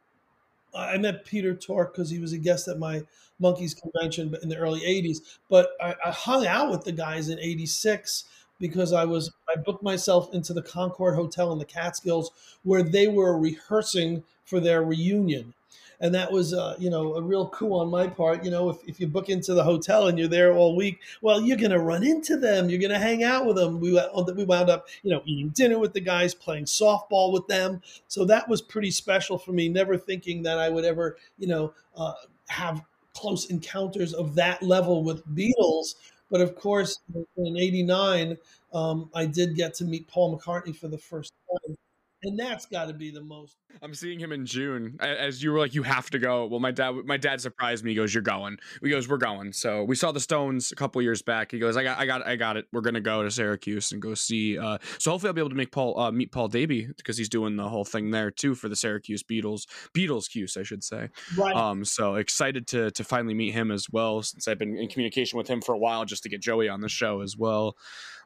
I 0.73 0.97
met 0.97 1.25
Peter 1.25 1.53
Tork 1.53 1.93
because 1.93 2.09
he 2.09 2.19
was 2.19 2.31
a 2.31 2.37
guest 2.37 2.69
at 2.69 2.79
my 2.79 3.01
Monkees 3.41 3.75
convention 3.75 4.33
in 4.41 4.47
the 4.47 4.55
early 4.55 4.79
80s. 4.79 5.17
But 5.49 5.71
I, 5.81 5.93
I 6.05 6.11
hung 6.11 6.47
out 6.47 6.71
with 6.71 6.85
the 6.85 6.93
guys 6.93 7.27
in 7.27 7.37
86 7.37 8.23
because 8.61 8.93
I 8.93 9.03
was 9.03 9.29
I 9.53 9.59
booked 9.59 9.83
myself 9.83 10.33
into 10.33 10.53
the 10.53 10.61
Concord 10.61 11.15
Hotel 11.15 11.51
in 11.51 11.59
the 11.59 11.65
Catskills 11.65 12.31
where 12.63 12.83
they 12.83 13.09
were 13.09 13.37
rehearsing 13.37 14.23
for 14.45 14.61
their 14.61 14.83
reunion 14.83 15.53
and 16.01 16.13
that 16.15 16.31
was 16.31 16.53
uh, 16.53 16.75
you 16.79 16.89
know 16.89 17.15
a 17.15 17.21
real 17.21 17.47
coup 17.47 17.73
on 17.73 17.89
my 17.89 18.07
part. 18.07 18.43
You 18.43 18.51
know, 18.51 18.69
if, 18.69 18.77
if 18.87 18.99
you 18.99 19.07
book 19.07 19.29
into 19.29 19.53
the 19.53 19.63
hotel 19.63 20.07
and 20.07 20.17
you're 20.17 20.27
there 20.27 20.53
all 20.53 20.75
week, 20.75 20.99
well, 21.21 21.39
you're 21.39 21.57
going 21.57 21.71
to 21.71 21.79
run 21.79 22.03
into 22.03 22.37
them. 22.37 22.69
You're 22.69 22.79
going 22.79 22.91
to 22.91 22.99
hang 22.99 23.23
out 23.23 23.45
with 23.45 23.55
them. 23.55 23.79
We 23.79 23.93
we 24.35 24.43
wound 24.43 24.69
up 24.69 24.87
you 25.03 25.11
know 25.11 25.21
eating 25.25 25.49
dinner 25.49 25.79
with 25.79 25.93
the 25.93 26.01
guys, 26.01 26.33
playing 26.33 26.65
softball 26.65 27.31
with 27.31 27.47
them. 27.47 27.81
So 28.07 28.25
that 28.25 28.49
was 28.49 28.61
pretty 28.61 28.91
special 28.91 29.37
for 29.37 29.51
me. 29.51 29.69
Never 29.69 29.95
thinking 29.95 30.43
that 30.43 30.57
I 30.59 30.69
would 30.69 30.85
ever 30.85 31.17
you 31.37 31.47
know 31.47 31.73
uh, 31.95 32.13
have 32.49 32.81
close 33.13 33.45
encounters 33.45 34.13
of 34.13 34.35
that 34.35 34.63
level 34.63 35.03
with 35.03 35.25
Beatles. 35.27 35.95
But 36.31 36.41
of 36.41 36.55
course, 36.55 36.99
in 37.37 37.57
'89, 37.57 38.37
um, 38.73 39.09
I 39.13 39.25
did 39.27 39.55
get 39.55 39.75
to 39.75 39.85
meet 39.85 40.07
Paul 40.07 40.37
McCartney 40.37 40.75
for 40.75 40.87
the 40.87 40.97
first 40.97 41.33
time 41.51 41.77
and 42.23 42.37
that's 42.37 42.65
got 42.65 42.85
to 42.85 42.93
be 42.93 43.11
the 43.11 43.23
most. 43.23 43.57
I'm 43.81 43.93
seeing 43.93 44.19
him 44.19 44.31
in 44.31 44.45
June. 44.45 44.97
As 44.99 45.41
you 45.41 45.51
were 45.51 45.59
like, 45.59 45.73
you 45.73 45.83
have 45.83 46.09
to 46.11 46.19
go. 46.19 46.45
Well, 46.45 46.59
my 46.59 46.71
dad, 46.71 46.91
my 47.05 47.17
dad 47.17 47.41
surprised 47.41 47.83
me. 47.83 47.91
He 47.91 47.95
goes, 47.95 48.13
"You're 48.13 48.21
going." 48.21 48.57
He 48.81 48.89
goes, 48.89 49.07
"We're 49.07 49.17
going." 49.17 49.53
So 49.53 49.83
we 49.83 49.95
saw 49.95 50.11
the 50.11 50.19
Stones 50.19 50.71
a 50.71 50.75
couple 50.75 51.01
years 51.01 51.21
back. 51.21 51.51
He 51.51 51.59
goes, 51.59 51.77
"I 51.77 51.83
got, 51.83 51.97
I 51.97 52.05
got, 52.05 52.25
I 52.27 52.35
got 52.35 52.57
it. 52.57 52.65
We're 52.71 52.81
gonna 52.81 53.01
go 53.01 53.23
to 53.23 53.31
Syracuse 53.31 53.91
and 53.91 54.01
go 54.01 54.13
see." 54.13 54.57
Uh, 54.57 54.77
so 54.99 55.11
hopefully, 55.11 55.29
I'll 55.29 55.33
be 55.33 55.41
able 55.41 55.49
to 55.49 55.55
make 55.55 55.71
Paul 55.71 55.99
uh, 55.99 56.11
meet 56.11 56.31
Paul 56.31 56.47
Davy 56.47 56.87
because 56.95 57.17
he's 57.17 57.29
doing 57.29 57.55
the 57.55 57.67
whole 57.67 57.85
thing 57.85 58.11
there 58.11 58.29
too 58.29 58.55
for 58.55 58.69
the 58.69 58.75
Syracuse 58.75 59.23
Beatles, 59.23 59.65
Beatles 59.95 60.29
Cuse, 60.29 60.57
I 60.57 60.63
should 60.63 60.83
say. 60.83 61.09
Right. 61.37 61.55
Um. 61.55 61.85
So 61.85 62.15
excited 62.15 62.67
to 62.67 62.91
to 62.91 63.03
finally 63.03 63.33
meet 63.33 63.53
him 63.53 63.71
as 63.71 63.87
well, 63.89 64.21
since 64.21 64.47
I've 64.47 64.59
been 64.59 64.77
in 64.77 64.89
communication 64.89 65.37
with 65.37 65.47
him 65.47 65.61
for 65.61 65.73
a 65.73 65.79
while, 65.79 66.05
just 66.05 66.23
to 66.23 66.29
get 66.29 66.41
Joey 66.41 66.69
on 66.69 66.81
the 66.81 66.89
show 66.89 67.21
as 67.21 67.37
well. 67.37 67.77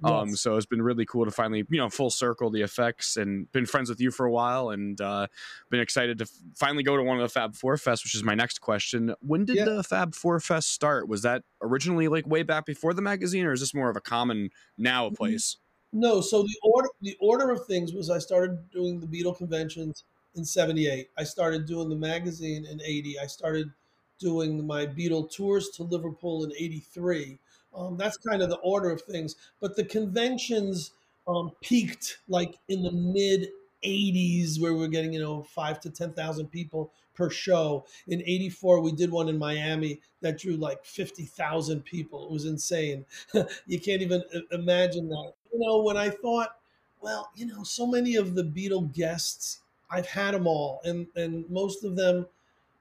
Yes. 0.04 0.12
Um. 0.12 0.36
So 0.36 0.58
it's 0.58 0.66
been 0.66 0.82
really 0.82 1.06
cool 1.06 1.26
to 1.26 1.32
finally, 1.32 1.64
you 1.70 1.78
know, 1.78 1.90
full 1.90 2.10
circle 2.10 2.50
the 2.50 2.62
effects 2.62 3.16
and 3.18 3.52
been 3.52 3.66
friends 3.66 3.85
with 3.90 4.00
you 4.00 4.12
for 4.12 4.26
a 4.26 4.32
while 4.32 4.70
and 4.70 5.00
uh, 5.02 5.28
been 5.70 5.80
excited 5.80 6.18
to 6.20 6.26
finally 6.56 6.84
go 6.84 6.96
to 6.98 7.04
one 7.04 7.18
of 7.18 7.24
the 7.24 7.30
Fab 7.30 7.56
Four 7.56 7.78
Fest, 7.78 8.04
which 8.04 8.16
is 8.16 8.24
my 8.24 8.36
next 8.36 8.60
question. 8.60 9.14
When 9.22 9.46
did 9.46 9.58
yeah. 9.58 9.66
the 9.66 9.84
Fab 9.84 10.16
Four 10.16 10.40
Fest 10.40 10.72
start? 10.72 11.08
Was 11.08 11.22
that 11.24 11.44
originally 11.62 12.08
like 12.08 12.28
way 12.28 12.44
back 12.44 12.66
before 12.66 12.94
the 12.94 13.02
magazine, 13.02 13.46
or 13.46 13.54
is 13.54 13.60
this 13.60 13.74
more 13.74 13.90
of 13.90 13.96
a 13.96 14.02
common 14.02 14.50
now 14.78 15.08
mm-hmm. 15.08 15.16
place? 15.16 15.58
No, 15.94 16.20
so 16.20 16.44
the 16.44 16.56
order 16.64 16.90
the 17.02 17.16
order 17.22 17.52
of 17.52 17.66
things 17.66 17.94
was 17.94 18.10
I 18.10 18.20
started 18.20 18.70
doing 18.70 19.00
the 19.00 19.08
Beatle 19.08 19.38
conventions 19.38 20.04
in 20.36 20.44
'78. 20.44 21.10
I 21.18 21.24
started 21.24 21.66
doing 21.66 21.90
the 21.90 21.96
magazine 21.96 22.66
in 22.66 22.82
'80. 22.82 23.20
I 23.20 23.28
started 23.28 23.72
doing 24.20 24.66
my 24.68 24.86
Beatle 24.86 25.32
tours 25.32 25.70
to 25.70 25.84
Liverpool 25.84 26.44
in 26.44 26.52
'83. 26.52 27.40
Um, 27.74 27.98
that's 27.98 28.18
kind 28.18 28.42
of 28.42 28.50
the 28.50 28.58
order 28.58 28.90
of 28.90 29.02
things. 29.02 29.36
But 29.62 29.76
the 29.76 29.86
conventions 29.86 30.92
um, 31.28 31.52
peaked 31.62 32.20
like 32.28 32.58
in 32.68 32.84
the 32.84 32.92
mid 32.92 33.50
80s, 33.86 34.60
where 34.60 34.74
we're 34.74 34.88
getting 34.88 35.14
you 35.14 35.22
know 35.22 35.44
five 35.44 35.80
to 35.82 35.90
ten 35.90 36.14
thousand 36.14 36.48
people 36.48 36.92
per 37.14 37.30
show. 37.30 37.86
In 38.08 38.22
'84, 38.22 38.82
we 38.82 38.92
did 38.92 39.12
one 39.12 39.30
in 39.30 39.38
Miami 39.38 40.00
that 40.22 40.40
drew 40.40 40.56
like 40.58 40.86
50,000 40.86 41.84
people. 41.86 42.26
It 42.26 42.32
was 42.32 42.46
insane. 42.46 43.06
you 43.68 43.80
can't 43.80 44.02
even 44.02 44.24
uh, 44.34 44.40
imagine 44.52 45.10
that. 45.10 45.34
You 45.54 45.60
know, 45.60 45.82
when 45.82 45.98
I 45.98 46.10
thought, 46.10 46.56
well, 47.02 47.30
you 47.36 47.46
know, 47.46 47.64
so 47.64 47.86
many 47.86 48.16
of 48.16 48.36
the 48.36 48.44
Beatle 48.44 48.92
guests, 48.94 49.62
I've 49.90 50.08
had 50.08 50.34
them 50.34 50.48
all, 50.48 50.82
and 50.84 51.08
and 51.16 51.50
most 51.50 51.84
of 51.84 51.96
them 51.96 52.26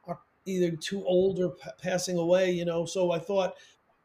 are 0.06 0.18
either 0.46 0.76
too 0.76 1.04
old 1.04 1.38
or 1.40 1.50
p- 1.50 1.70
passing 1.82 2.18
away. 2.18 2.50
You 2.52 2.64
know, 2.64 2.86
so 2.86 3.12
I 3.12 3.18
thought 3.18 3.54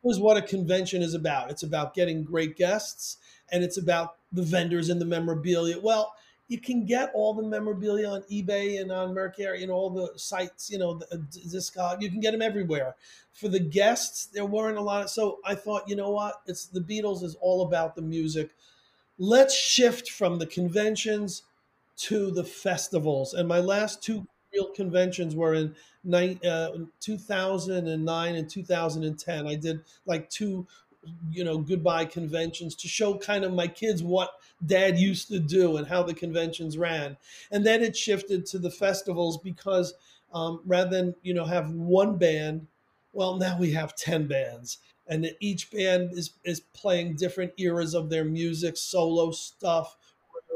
was 0.02 0.20
what 0.20 0.38
a 0.38 0.42
convention 0.42 1.02
is 1.02 1.14
about. 1.14 1.52
It's 1.52 1.64
about 1.64 1.94
getting 1.94 2.24
great 2.24 2.56
guests, 2.56 3.18
and 3.52 3.64
it's 3.64 3.78
about 3.78 4.18
the 4.32 4.44
vendors 4.44 4.90
and 4.90 5.02
the 5.02 5.06
memorabilia. 5.06 5.80
Well, 5.80 6.14
you 6.50 6.60
can 6.60 6.84
get 6.84 7.12
all 7.14 7.34
the 7.36 7.44
memorabilia 7.44 8.10
on 8.10 8.24
eBay 8.24 8.82
and 8.82 8.92
on 8.92 9.14
Mercari 9.14 9.62
and 9.62 9.72
all 9.72 9.92
the 9.92 10.12
sites, 10.18 10.70
you 10.70 10.80
know, 10.80 10.96
the, 10.96 11.06
uh, 11.14 11.18
Discog. 11.48 12.02
You 12.02 12.10
can 12.10 12.20
get 12.20 12.32
them 12.32 12.42
everywhere. 12.42 12.96
For 13.34 13.48
the 13.48 13.60
guests, 13.60 14.26
there 14.26 14.46
weren't 14.46 14.78
a 14.78 14.82
lot 14.82 15.04
of. 15.04 15.10
So 15.12 15.38
I 15.46 15.54
thought, 15.54 15.88
you 15.88 15.96
know 15.96 16.10
what? 16.10 16.42
It's 16.48 16.66
the 16.66 16.82
Beatles 16.82 17.24
is 17.24 17.36
all 17.40 17.62
about 17.62 17.96
the 17.96 18.02
music. 18.02 18.50
Let's 19.20 19.56
shift 19.56 20.10
from 20.10 20.40
the 20.40 20.48
conventions 20.48 21.44
to 21.98 22.32
the 22.32 22.44
festivals. 22.44 23.36
And 23.36 23.48
my 23.48 23.60
last 23.60 24.02
two 24.02 24.26
real 24.52 24.72
conventions 24.72 25.36
were 25.36 25.54
in 25.54 25.76
uh, 26.12 26.70
2009 27.00 28.36
and 28.36 28.50
2010. 28.50 29.48
I 29.48 29.56
did 29.56 29.82
like 30.08 30.30
two 30.32 30.66
you 31.32 31.44
know 31.44 31.58
goodbye 31.58 32.06
conventions 32.06 32.76
to 32.76 32.88
show 32.88 33.18
kind 33.18 33.44
of 33.44 33.54
my 33.54 33.68
kids 33.68 34.04
what 34.04 34.32
dad 34.66 34.98
used 34.98 35.28
to 35.30 35.40
do 35.40 35.78
and 35.78 35.88
how 35.88 36.04
the 36.04 36.14
conventions 36.14 36.78
ran. 36.78 37.18
And 37.52 37.66
then 37.66 37.82
it 37.82 37.96
shifted 37.96 38.46
to 38.48 38.60
the 38.60 38.72
festivals 38.72 39.38
because 39.38 39.94
um, 40.34 40.62
rather 40.66 40.90
than 40.90 41.16
you 41.22 41.34
know 41.34 41.46
have 41.46 41.72
one 41.72 42.18
band 42.18 42.68
well 43.14 43.38
now 43.38 43.58
we 43.58 43.72
have 43.72 43.96
10 43.96 44.28
bands. 44.28 44.78
And 45.08 45.32
each 45.40 45.72
band 45.72 46.12
is 46.14 46.34
is 46.44 46.60
playing 46.60 47.16
different 47.16 47.54
eras 47.58 47.94
of 47.94 48.10
their 48.10 48.26
music 48.26 48.78
solo 48.78 49.32
stuff 49.32 49.96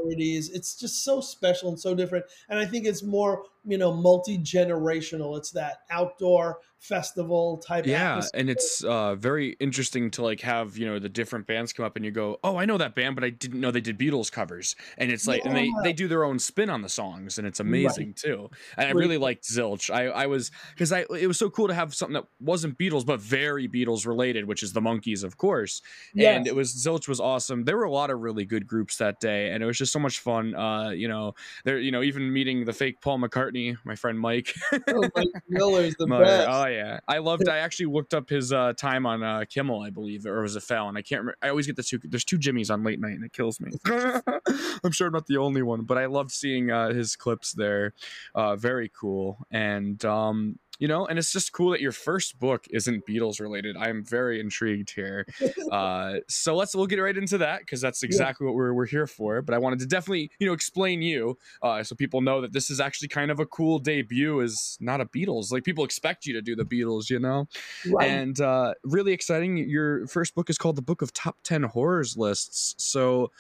rarities 0.04 0.50
it's 0.50 0.76
just 0.76 1.04
so 1.04 1.22
special 1.22 1.70
and 1.70 1.80
so 1.80 1.96
different. 1.96 2.26
And 2.50 2.60
i 2.60 2.66
think 2.66 2.86
it's 2.86 3.04
more 3.04 3.44
you 3.66 3.78
know 3.78 3.94
multi-generational. 3.94 5.38
It's 5.38 5.52
that 5.52 5.80
outdoor 5.90 6.60
festival 6.84 7.64
type 7.66 7.86
yeah 7.86 8.10
atmosphere. 8.10 8.42
and 8.42 8.50
it's 8.50 8.84
uh 8.84 9.16
very 9.16 9.56
interesting 9.62 10.12
to 10.12 10.22
like 10.22 10.42
have 10.42 10.78
you 10.78 10.86
know 10.86 11.00
the 11.00 11.08
different 11.08 11.48
bands 11.48 11.72
come 11.72 11.86
up 11.86 11.96
and 11.96 12.04
you 12.04 12.12
go 12.12 12.38
oh 12.44 12.58
i 12.58 12.66
know 12.66 12.78
that 12.78 12.94
band 12.94 13.16
but 13.16 13.24
i 13.24 13.30
didn't 13.30 13.62
know 13.62 13.72
they 13.72 13.80
did 13.80 13.98
beatles 13.98 14.30
covers. 14.30 14.76
And 14.98 15.10
it's 15.10 15.26
like 15.26 15.46
and 15.46 15.56
they 15.56 15.72
they 15.82 15.94
do 15.94 16.10
their 16.10 16.26
own 16.26 16.40
spin 16.40 16.70
on 16.70 16.82
the 16.82 16.90
songs 16.90 17.38
and 17.38 17.48
it's 17.48 17.62
amazing 17.62 18.16
too. 18.16 18.50
And 18.78 18.90
i 18.90 18.92
really 18.92 19.18
liked 19.18 19.46
zilch. 19.46 19.94
I 19.94 20.08
i 20.08 20.26
was 20.26 20.52
because 20.72 20.92
i 20.92 21.06
it 21.18 21.28
was 21.28 21.40
so 21.40 21.50
cool 21.50 21.70
to 21.70 21.74
have 21.74 21.96
something 21.96 22.16
that 22.16 22.26
wasn't 22.42 22.78
beatles 22.78 23.06
but 23.06 23.22
very 23.22 23.70
beatles 23.70 24.06
related 24.06 24.46
which 24.46 24.62
is 24.62 24.74
the 24.74 24.82
Monkees 24.82 25.24
of 25.24 25.38
course. 25.38 25.82
And 26.18 26.48
it 26.48 26.56
was 26.56 26.74
zilch 26.76 27.08
was 27.08 27.22
awesome. 27.22 27.64
There 27.64 27.78
were 27.78 27.86
a 27.86 27.92
lot 27.92 28.10
of 28.10 28.20
really 28.20 28.44
good 28.44 28.68
groups 28.68 28.98
that 28.98 29.22
day 29.22 29.52
and 29.52 29.64
it 29.64 29.66
was 29.66 29.78
just 29.78 29.94
so 29.94 30.00
much 30.00 30.20
fun 30.20 30.54
uh 30.54 30.90
you 30.90 31.08
know 31.08 31.34
there 31.64 31.80
you 31.80 31.92
know 31.92 32.04
even 32.04 32.34
meeting 32.34 32.66
the 32.66 32.74
fake 32.74 33.00
paul 33.00 33.20
mccartney 33.20 33.53
my 33.84 33.96
friend 33.96 34.20
mike 34.20 34.54
oh, 34.90 35.10
Mike 35.16 35.28
Miller's 35.50 35.96
the 35.98 36.08
Mother- 36.08 36.24
best 36.26 36.50
Oh 36.50 36.66
yeah, 36.68 37.00
I 37.08 37.18
loved. 37.20 37.48
I 37.54 37.58
actually 37.58 37.88
looked 37.88 38.14
up 38.14 38.30
his 38.30 38.52
uh, 38.54 38.74
time 38.74 39.06
on 39.06 39.24
uh, 39.24 39.44
Kimmel, 39.50 39.82
I 39.82 39.90
believe, 39.90 40.26
or 40.26 40.42
was 40.42 40.56
it 40.56 40.64
Fallon? 40.64 40.98
I 40.98 41.02
can't 41.02 41.22
remember. 41.22 41.38
I 41.42 41.50
always 41.50 41.68
get 41.68 41.76
the 41.76 41.84
two. 41.84 42.00
There's 42.04 42.24
two 42.26 42.38
Jimmys 42.38 42.72
on 42.72 42.84
late 42.84 43.00
night, 43.00 43.14
and 43.14 43.24
it 43.24 43.34
kills 43.34 43.60
me. 43.60 43.72
I'm 43.86 44.92
sure 44.92 45.08
I'm 45.08 45.14
not 45.14 45.28
the 45.28 45.38
only 45.38 45.62
one, 45.62 45.84
but 45.84 45.98
I 45.98 46.06
loved 46.06 46.32
seeing 46.32 46.72
uh, 46.72 46.90
his 46.90 47.16
clips 47.16 47.54
there. 47.54 47.94
Uh, 48.36 48.56
very 48.56 48.92
cool, 48.98 49.46
and 49.52 50.04
um, 50.06 50.60
you 50.80 50.88
know, 50.88 51.06
and 51.06 51.20
it's 51.20 51.32
just 51.32 51.52
cool 51.52 51.72
that 51.72 51.82
your 51.82 51.92
first 51.92 52.40
book 52.40 52.66
isn't 52.72 53.06
Beatles 53.06 53.40
related. 53.40 53.78
I 53.78 53.90
am 53.90 54.04
very 54.04 54.40
intrigued 54.40 54.92
here. 54.92 55.26
Uh, 55.72 56.20
so 56.28 56.56
let's 56.56 56.76
we'll 56.76 56.86
get 56.86 57.00
right 57.00 57.18
into 57.18 57.38
that 57.40 57.62
because 57.62 57.82
that's 57.82 58.04
exactly 58.04 58.46
what 58.46 58.54
we're 58.54 58.74
we're 58.74 58.86
here 58.86 59.08
for. 59.08 59.42
But 59.42 59.56
I 59.56 59.58
wanted 59.58 59.80
to 59.80 59.88
definitely 59.88 60.30
you 60.40 60.46
know 60.46 60.54
explain 60.54 61.02
you 61.02 61.38
uh, 61.64 61.84
so 61.84 61.96
people 61.96 62.22
know 62.22 62.42
that 62.42 62.54
this 62.54 62.70
is 62.70 62.80
actually 62.80 63.08
kind 63.08 63.32
of 63.32 63.40
a 63.40 63.46
cool 63.46 63.80
debut. 63.80 64.40
Is 64.40 64.78
not 64.80 65.02
a 65.02 65.06
Beatles 65.06 65.52
like 65.52 65.64
people 65.64 65.84
expect 65.84 66.26
you 66.26 66.34
to 66.34 66.42
do 66.42 66.56
the 66.56 66.64
Beatles, 66.64 67.10
you 67.10 67.20
know. 67.20 67.48
Right. 67.90 68.10
And 68.10 68.40
uh, 68.40 68.74
really 68.84 69.14
exciting. 69.14 69.58
Your 69.58 70.06
first 70.08 70.36
book 70.36 70.50
is 70.50 70.58
called 70.58 70.76
the 70.76 70.82
Book 70.82 71.02
of 71.02 71.14
Top 71.14 71.38
Ten 71.44 71.64
Horrors 71.64 72.18
Lists. 72.18 72.76
So, 72.78 73.32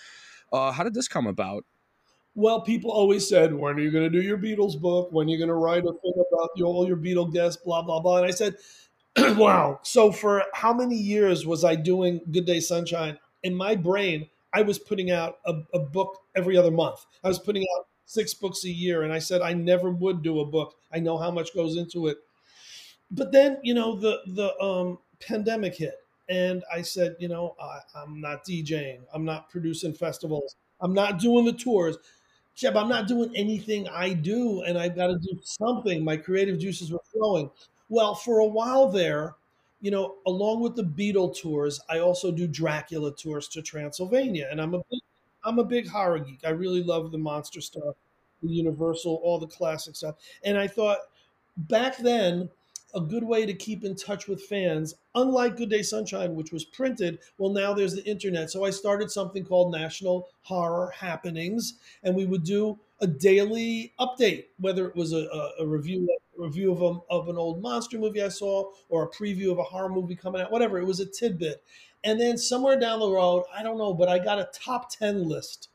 uh, 0.52 0.72
how 0.72 0.84
did 0.84 0.94
this 0.94 1.08
come 1.08 1.28
about? 1.28 1.66
Well, 2.36 2.62
people 2.62 2.92
always 2.92 3.28
said, 3.28 3.54
"When 3.54 3.75
are 3.75 3.80
you 3.80 3.92
going 3.92 4.10
to 4.12 4.22
do 4.22 4.25
your 4.25 4.38
Beatles 4.38 4.80
book? 4.80 5.12
When 5.12 5.28
are 5.28 5.30
you 5.30 5.38
going 5.38 5.50
to 5.50 5.54
write 5.56 5.84
a 5.84 5.94
thing 5.94 6.13
about 6.32 6.50
your, 6.56 6.68
all 6.68 6.88
your 6.88 6.98
Beatle 6.98 7.32
guests?" 7.32 7.62
Blah 7.63 7.84
blah 7.84 8.00
blah. 8.00 8.18
And 8.18 8.25
I 8.25 8.32
said, 8.32 8.56
"Wow." 9.38 9.80
So 9.84 10.12
for 10.12 10.44
how 10.54 10.74
many 10.74 10.96
years 10.96 11.46
was 11.46 11.63
I 11.63 11.75
doing 11.75 12.22
Good 12.32 12.46
Day 12.46 12.60
Sunshine? 12.60 13.20
In 13.44 13.56
my 13.56 13.75
brain, 13.75 14.30
I 14.54 14.63
was 14.63 14.80
putting 14.80 15.12
out 15.12 15.38
a, 15.46 15.62
a 15.74 15.80
book 15.80 16.20
every 16.36 16.58
other 16.58 16.72
month. 16.72 17.06
I 17.24 17.28
was 17.28 17.40
putting 17.40 17.63
out 17.78 17.88
six 18.06 18.34
books 18.34 18.66
a 18.66 18.70
year, 18.70 19.04
and 19.04 19.13
I 19.13 19.20
said 19.20 19.42
I 19.42 19.54
never 19.54 19.92
would 19.92 20.24
do 20.24 20.40
a 20.40 20.46
book. 20.46 20.75
I 20.92 21.00
know 21.00 21.18
how 21.18 21.30
much 21.32 21.54
goes 21.54 21.78
into 21.78 22.08
it. 22.08 22.18
But 23.12 23.32
then, 23.32 23.60
you 23.63 23.74
know, 23.74 23.96
the 23.96 24.20
the 24.28 24.58
um, 24.60 24.98
pandemic 25.20 25.75
hit, 25.75 25.96
and 26.30 26.63
I 26.74 26.82
said, 26.82 27.16
you 27.20 27.28
know, 27.28 27.56
I, 27.62 27.80
I'm 27.96 28.20
not 28.20 28.46
DJing. 28.46 29.02
I'm 29.13 29.25
not 29.25 29.50
producing 29.50 29.94
festivals. 29.94 30.56
I'm 30.80 30.94
not 30.94 31.20
doing 31.20 31.46
the 31.46 31.54
tours. 31.54 31.98
Jeb, 32.56 32.78
I'm 32.78 32.90
not 32.90 33.08
doing 33.08 33.32
anything 33.36 33.88
I 33.88 34.14
do, 34.14 34.62
and 34.62 34.78
I've 34.78 34.96
got 34.96 35.08
to 35.08 35.18
do 35.18 35.40
something. 35.44 36.04
My 36.04 36.18
creative 36.18 36.60
juices 36.60 36.92
were 36.92 37.02
flowing. 37.12 37.50
Well, 37.90 38.14
for 38.16 38.40
a 38.40 38.46
while 38.46 38.90
there, 38.90 39.36
you 39.82 39.92
know, 39.92 40.16
along 40.28 40.62
with 40.62 40.76
the 40.76 40.84
Beatle 40.84 41.36
tours, 41.36 41.82
I 41.90 42.00
also 42.00 42.32
do 42.32 42.48
Dracula 42.48 43.14
tours 43.16 43.48
to 43.50 43.62
Transylvania, 43.62 44.48
and 44.50 44.62
I'm 44.62 44.76
a 44.76 44.82
big, 44.90 45.02
I'm 45.44 45.60
a 45.60 45.64
big 45.64 45.88
horror 45.88 46.20
geek. 46.20 46.42
I 46.46 46.50
really 46.50 46.84
love 46.84 47.12
the 47.12 47.18
monster 47.18 47.60
stuff, 47.60 47.96
the 48.42 48.50
Universal, 48.50 49.20
all 49.24 49.40
the 49.40 49.48
classic 49.48 49.96
stuff. 49.96 50.16
And 50.44 50.58
I 50.58 50.68
thought 50.68 51.00
back 51.58 51.98
then, 51.98 52.50
a 52.94 53.02
good 53.02 53.24
way 53.24 53.46
to 53.46 53.54
keep 53.54 53.84
in 53.84 53.96
touch 53.96 54.28
with 54.28 54.44
fans, 54.44 54.96
unlike 55.16 55.58
Good 55.58 55.70
Day 55.70 55.82
Sunshine, 55.82 56.36
which 56.36 56.52
was 56.52 56.66
printed, 56.66 57.20
well, 57.38 57.52
now 57.52 57.74
there's 57.74 57.96
the 57.96 58.06
internet. 58.06 58.52
So 58.52 58.64
I 58.64 58.70
started 58.70 59.10
something 59.10 59.44
called 59.44 59.72
National 59.72 60.30
Horror 60.42 60.92
Happenings, 60.96 61.80
and 62.04 62.16
we 62.16 62.26
would 62.26 62.44
do 62.44 62.80
a 63.02 63.08
daily 63.08 63.94
update, 64.00 64.46
whether 64.60 64.88
it 64.88 64.96
was 64.96 65.14
a, 65.14 65.28
a, 65.28 65.64
a 65.64 65.68
review 65.68 66.08
a 66.38 66.42
review 66.42 66.72
of, 66.72 66.82
a, 66.82 67.00
of 67.14 67.30
an 67.30 67.38
old 67.38 67.62
monster 67.62 68.00
movie 68.00 68.22
I 68.22 68.30
saw 68.30 68.72
or 68.90 69.04
a 69.04 69.10
preview 69.10 69.52
of 69.52 69.60
a 69.60 69.64
horror 69.64 69.90
movie 69.90 70.16
coming 70.16 70.42
out, 70.42 70.52
whatever. 70.52 70.80
It 70.80 70.86
was 70.86 71.00
a 71.00 71.06
tidbit. 71.06 71.64
And 72.04 72.20
then 72.20 72.38
somewhere 72.38 72.80
down 72.80 73.00
the 73.00 73.10
road, 73.10 73.44
I 73.54 73.62
don't 73.62 73.78
know, 73.78 73.94
but 73.94 74.10
I 74.10 74.20
got 74.20 74.40
a 74.40 74.50
top 74.52 74.90
10 74.90 75.28
list 75.28 75.70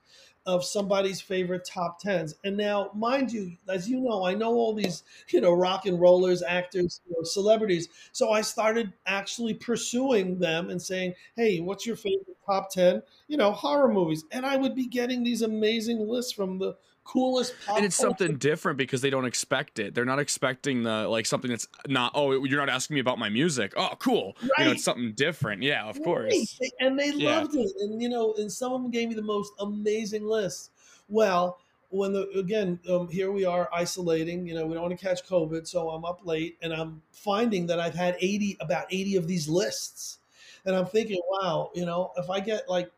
of 0.49 0.65
somebody's 0.65 1.21
favorite 1.21 1.65
top 1.65 2.01
tens. 2.01 2.35
And 2.43 2.57
now, 2.57 2.91
mind 2.95 3.31
you, 3.31 3.53
as 3.69 3.89
you 3.89 4.01
know, 4.01 4.25
I 4.25 4.35
know 4.35 4.55
all 4.55 4.73
these, 4.75 5.03
you 5.29 5.41
know, 5.43 5.53
rock 5.53 5.85
and 5.87 6.01
rollers, 6.01 6.43
actors, 6.43 7.01
you 7.07 7.15
know, 7.15 7.23
celebrities. 7.23 7.89
So 8.13 8.31
I 8.33 8.41
started 8.41 8.95
actually 9.07 9.55
pursuing 9.55 10.39
them 10.39 10.71
and 10.71 10.81
saying, 10.81 11.15
"Hey, 11.37 11.61
what's 11.61 11.87
your 11.87 11.97
favorite 11.97 12.39
top 12.47 12.71
ten, 12.71 13.03
you 13.29 13.37
know, 13.37 13.53
horror 13.53 13.93
movies?" 13.93 14.25
And 14.33 14.47
I 14.47 14.57
would 14.57 14.75
be 14.75 14.87
getting 14.87 15.23
these 15.23 15.43
amazing 15.43 16.09
lists 16.09 16.33
from 16.33 16.59
the 16.59 16.77
coolest 17.09 17.55
and 17.77 17.85
it's 17.85 17.97
culture 17.97 18.11
something 18.11 18.37
different 18.37 18.79
because 18.79 19.01
they 19.01 19.11
don't 19.11 19.25
expect 19.25 19.79
it. 19.79 19.95
They're 19.95 20.05
not 20.05 20.19
expecting 20.19 20.83
the 20.83 21.09
like 21.09 21.27
something 21.27 21.51
that's 21.51 21.67
not. 21.87 22.13
Oh, 22.15 22.45
you're 22.45 22.61
not 22.61 22.69
asking 22.69 22.95
me 22.95 23.01
about 23.01 23.19
my 23.19 23.29
music. 23.29 23.73
Oh, 23.77 23.91
cool. 23.99 24.37
You 24.59 24.65
know, 24.67 24.73
it's 24.73 24.85
something 24.85 25.13
different. 25.13 25.63
Yeah, 25.63 25.85
of 25.85 25.97
Right. 25.97 26.05
course. 26.05 26.59
And 26.81 26.99
they 26.99 27.13
Yeah. 27.13 27.41
loved 27.41 27.55
it. 27.55 27.73
And 27.81 28.01
you 28.03 28.09
know, 28.09 28.35
and 28.35 28.53
some 28.53 28.73
of 28.73 28.83
them 28.83 28.91
gave 28.91 29.09
me 29.09 29.15
the 29.15 29.23
most 29.23 29.53
amazing 29.59 30.27
lists. 30.27 30.71
Well, 31.09 31.59
when 31.91 32.13
the 32.13 32.29
again, 32.39 32.79
um, 32.89 33.09
here 33.09 33.33
we 33.33 33.45
are 33.45 33.69
isolating, 33.73 34.47
you 34.47 34.55
know, 34.55 34.67
we 34.67 34.75
don't 34.75 34.83
want 34.83 34.99
to 34.99 35.05
catch 35.05 35.25
COVID, 35.27 35.67
so 35.67 35.91
I'm 35.91 36.05
up 36.05 36.21
late 36.25 36.59
and 36.61 36.73
I'm 36.73 37.03
finding 37.13 37.67
that 37.67 37.81
I've 37.81 37.95
had 37.95 38.17
80 38.21 38.59
about 38.61 38.87
80 38.91 39.17
of 39.17 39.27
these 39.27 39.49
lists. 39.49 40.19
And 40.67 40.77
I'm 40.77 40.87
thinking, 40.87 41.21
wow, 41.31 41.71
you 41.75 41.87
know, 41.87 42.13
if 42.17 42.29
I 42.29 42.41
get 42.41 42.69
like 42.69 42.91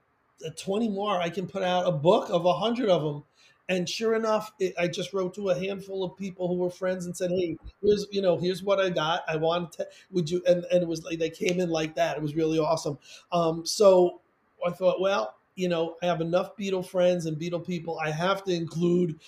uh, 0.45 0.51
20 0.57 0.89
more, 0.89 1.21
I 1.21 1.31
can 1.31 1.47
put 1.47 1.63
out 1.63 1.87
a 1.87 1.93
book 1.93 2.31
of 2.31 2.43
100 2.45 2.89
of 2.89 3.03
them. 3.03 3.25
And 3.71 3.89
sure 3.89 4.17
enough, 4.17 4.53
it, 4.59 4.75
I 4.77 4.89
just 4.89 5.15
wrote 5.15 5.33
to 5.35 5.51
a 5.51 5.55
handful 5.59 6.03
of 6.03 6.17
people 6.17 6.49
who 6.49 6.55
were 6.55 6.71
friends 6.71 7.07
and 7.07 7.17
said, 7.17 7.31
"Hey, 7.31 7.57
here's 7.81 8.05
you 8.11 8.21
know, 8.21 8.37
here's 8.37 8.65
what 8.65 8.81
I 8.81 8.91
got. 8.91 9.23
I 9.29 9.37
want 9.37 9.73
to. 9.75 9.87
Would 10.11 10.29
you?" 10.29 10.43
And 10.45 10.65
and 10.73 10.83
it 10.83 10.89
was 10.89 11.05
like 11.05 11.21
they 11.21 11.31
came 11.31 11.61
in 11.61 11.71
like 11.71 11.95
that. 11.95 12.17
It 12.17 12.23
was 12.23 12.35
really 12.35 12.59
awesome. 12.59 12.99
Um, 13.31 13.65
so 13.65 14.23
I 14.67 14.73
thought, 14.73 15.01
well, 15.01 15.37
you 15.55 15.69
know, 15.69 15.97
I 16.03 16.07
have 16.07 16.21
enough 16.21 16.57
Beatle 16.57 16.85
friends 16.85 17.27
and 17.27 17.39
Beatle 17.39 17.65
people. 17.65 17.97
I 18.05 18.11
have 18.11 18.43
to 18.45 18.53
include. 18.53 19.21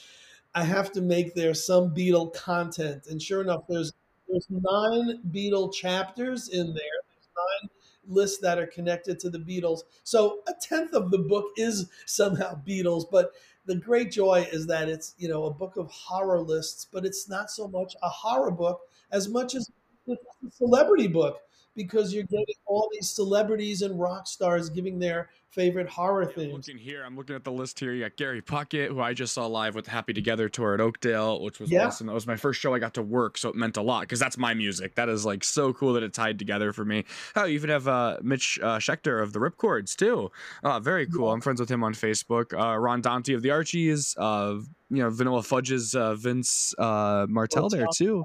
I 0.55 0.65
have 0.65 0.93
to 0.93 1.01
make 1.01 1.35
there 1.35 1.55
some 1.55 1.95
Beatle 1.95 2.35
content. 2.35 3.07
And 3.09 3.23
sure 3.23 3.43
enough, 3.43 3.63
there's 3.69 3.93
there's 4.29 4.49
nine 4.51 5.21
Beatle 5.31 5.73
chapters 5.73 6.49
in 6.49 6.67
there. 6.75 6.99
There's 7.09 7.29
nine 7.37 7.71
lists 8.09 8.39
that 8.39 8.59
are 8.59 8.67
connected 8.67 9.19
to 9.21 9.31
the 9.31 9.39
Beatles. 9.39 9.83
So 10.03 10.41
a 10.49 10.53
tenth 10.61 10.95
of 10.95 11.11
the 11.11 11.19
book 11.19 11.47
is 11.57 11.89
somehow 12.07 12.61
Beatles, 12.67 13.05
but 13.11 13.33
the 13.67 13.77
great 13.77 14.11
joy 14.11 14.47
is 14.53 14.67
that 14.67 14.89
it's 14.89 15.15
you 15.19 15.29
know 15.29 15.45
a 15.45 15.53
book 15.53 15.77
of 15.77 15.91
horror 15.91 16.41
lists, 16.41 16.87
but 16.91 17.05
it's 17.05 17.29
not 17.29 17.51
so 17.51 17.69
much 17.69 17.95
a 18.03 18.09
horror 18.09 18.51
book 18.51 18.81
as 19.11 19.29
much 19.29 19.55
as 19.55 19.71
a 20.09 20.17
celebrity 20.51 21.07
book 21.07 21.41
because 21.75 22.13
you're 22.13 22.25
getting 22.25 22.55
all 22.67 22.89
these 22.93 23.11
celebrities 23.11 23.83
and 23.83 23.99
rock 23.99 24.27
stars 24.27 24.69
giving 24.71 24.99
their 24.99 25.31
favorite 25.51 25.89
horror 25.89 26.23
I'm 26.23 26.33
themes. 26.35 26.69
looking 26.69 26.79
here. 26.83 27.05
I'm 27.05 27.15
looking 27.15 27.37
at 27.37 27.45
the 27.45 27.53
list 27.53 27.79
here. 27.79 27.93
You 27.93 28.05
got 28.05 28.17
Gary 28.17 28.41
Puckett, 28.41 28.89
who 28.89 29.01
I 29.03 29.13
just 29.13 29.35
saw 29.35 29.47
live 29.47 29.75
with 29.75 29.87
Happy 29.87 30.15
Together 30.15 30.49
tour 30.49 30.73
at 30.73 30.81
Oakdale, 30.81 31.43
which 31.43 31.61
was 31.61 31.71
Yeah. 31.71 31.89
awesome. 31.89 32.07
That 32.07 32.15
was 32.15 32.27
my 32.27 32.37
first 32.37 32.59
show 32.59 32.73
I 32.75 32.79
got 32.79 32.95
to 32.95 33.03
work, 33.03 33.37
so 33.37 33.51
it 33.51 33.55
meant 33.55 33.77
a 33.77 33.83
lot 33.83 34.01
because 34.03 34.19
that's 34.19 34.39
my 34.39 34.55
music. 34.55 34.95
That 34.95 35.11
is 35.11 35.27
like 35.27 35.45
so 35.45 35.75
cool 35.75 35.93
that 35.93 36.03
it 36.03 36.15
tied 36.15 36.39
together 36.39 36.73
for 36.73 36.87
me. 36.87 37.05
Oh, 37.37 37.45
you 37.45 37.55
even 37.55 37.69
have 37.69 37.87
uh, 37.87 38.17
Mitch 38.23 38.59
uh, 38.63 38.79
Schechter 38.79 39.23
of 39.23 39.35
the 39.35 39.41
Ripcords 39.41 39.95
too. 39.95 40.31
Uh, 40.65 40.81
very 40.81 41.07
cool. 41.07 41.31
I'm 41.31 41.43
friends 41.43 41.61
with 41.61 41.71
him 41.71 41.85
on 41.85 41.93
Facebook. 41.93 42.59
Uh, 42.59 42.79
Ron 42.79 43.03
Dante 43.03 43.35
of 43.35 43.43
the 43.43 43.51
Archies. 43.51 44.15
Uh, 44.17 44.57
you 44.89 44.99
know, 45.03 45.09
Vanilla 45.11 45.43
Fudge's 45.43 45.95
uh, 45.95 46.15
Vince 46.15 46.75
uh, 46.79 47.27
Martell 47.29 47.69
there 47.71 47.87
too. 47.97 48.25